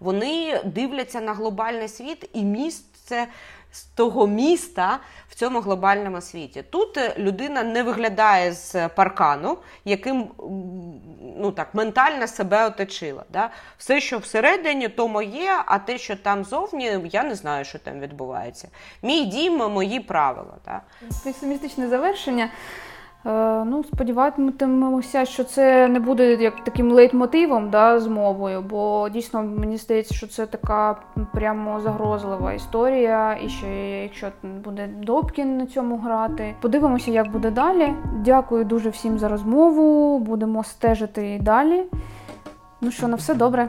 вони 0.00 0.60
дивляться 0.64 1.20
на 1.20 1.34
глобальний 1.34 1.88
світ 1.88 2.30
і 2.32 2.42
міст 2.42 2.84
це 3.04 3.26
з 3.72 3.82
того 3.82 4.26
міста 4.26 4.98
в 5.28 5.34
цьому 5.34 5.60
глобальному 5.60 6.20
світі. 6.20 6.64
Тут 6.70 6.96
е, 6.96 7.14
людина 7.18 7.62
не 7.62 7.82
виглядає 7.82 8.52
з 8.52 8.88
паркану, 8.88 9.58
яким 9.84 10.28
ну 11.36 11.52
так 11.52 11.74
ментально 11.74 12.26
себе 12.26 12.66
оточила. 12.66 13.24
Да? 13.32 13.50
Все, 13.78 14.00
що 14.00 14.18
всередині, 14.18 14.88
то 14.88 15.08
моє, 15.08 15.62
а 15.66 15.78
те, 15.78 15.98
що 15.98 16.16
там 16.16 16.44
зовні, 16.44 16.98
я 17.12 17.22
не 17.22 17.34
знаю, 17.34 17.64
що 17.64 17.78
там 17.78 18.00
відбувається. 18.00 18.68
Мій 19.02 19.24
дім, 19.24 19.56
мої 19.56 20.00
правила. 20.00 20.54
Да? 20.64 20.80
Песимістичне 21.24 21.88
завершення. 21.88 22.50
Е, 23.26 23.64
ну, 23.64 23.84
сподіватимемося, 23.84 25.24
що 25.24 25.44
це 25.44 25.88
не 25.88 26.00
буде 26.00 26.34
як 26.34 26.64
таким 26.64 26.92
лейтмотивом 26.92 27.70
да, 27.70 28.00
з 28.00 28.06
мовою, 28.06 28.62
бо 28.70 29.08
дійсно 29.08 29.42
мені 29.42 29.76
здається, 29.76 30.14
що 30.14 30.26
це 30.26 30.46
така 30.46 30.96
прямо 31.32 31.80
загрозлива 31.80 32.52
історія. 32.52 33.38
І 33.44 33.48
ще 33.48 34.02
якщо 34.02 34.28
буде 34.64 34.88
Добкін 35.02 35.58
на 35.58 35.66
цьому 35.66 35.98
грати, 35.98 36.54
подивимося, 36.60 37.10
як 37.10 37.32
буде 37.32 37.50
далі. 37.50 37.94
Дякую 38.24 38.64
дуже 38.64 38.88
всім 38.90 39.18
за 39.18 39.28
розмову. 39.28 40.18
Будемо 40.18 40.64
стежити 40.64 41.34
і 41.34 41.38
далі. 41.38 41.82
Ну 42.80 42.90
що, 42.90 43.08
на 43.08 43.16
все 43.16 43.34
добре. 43.34 43.66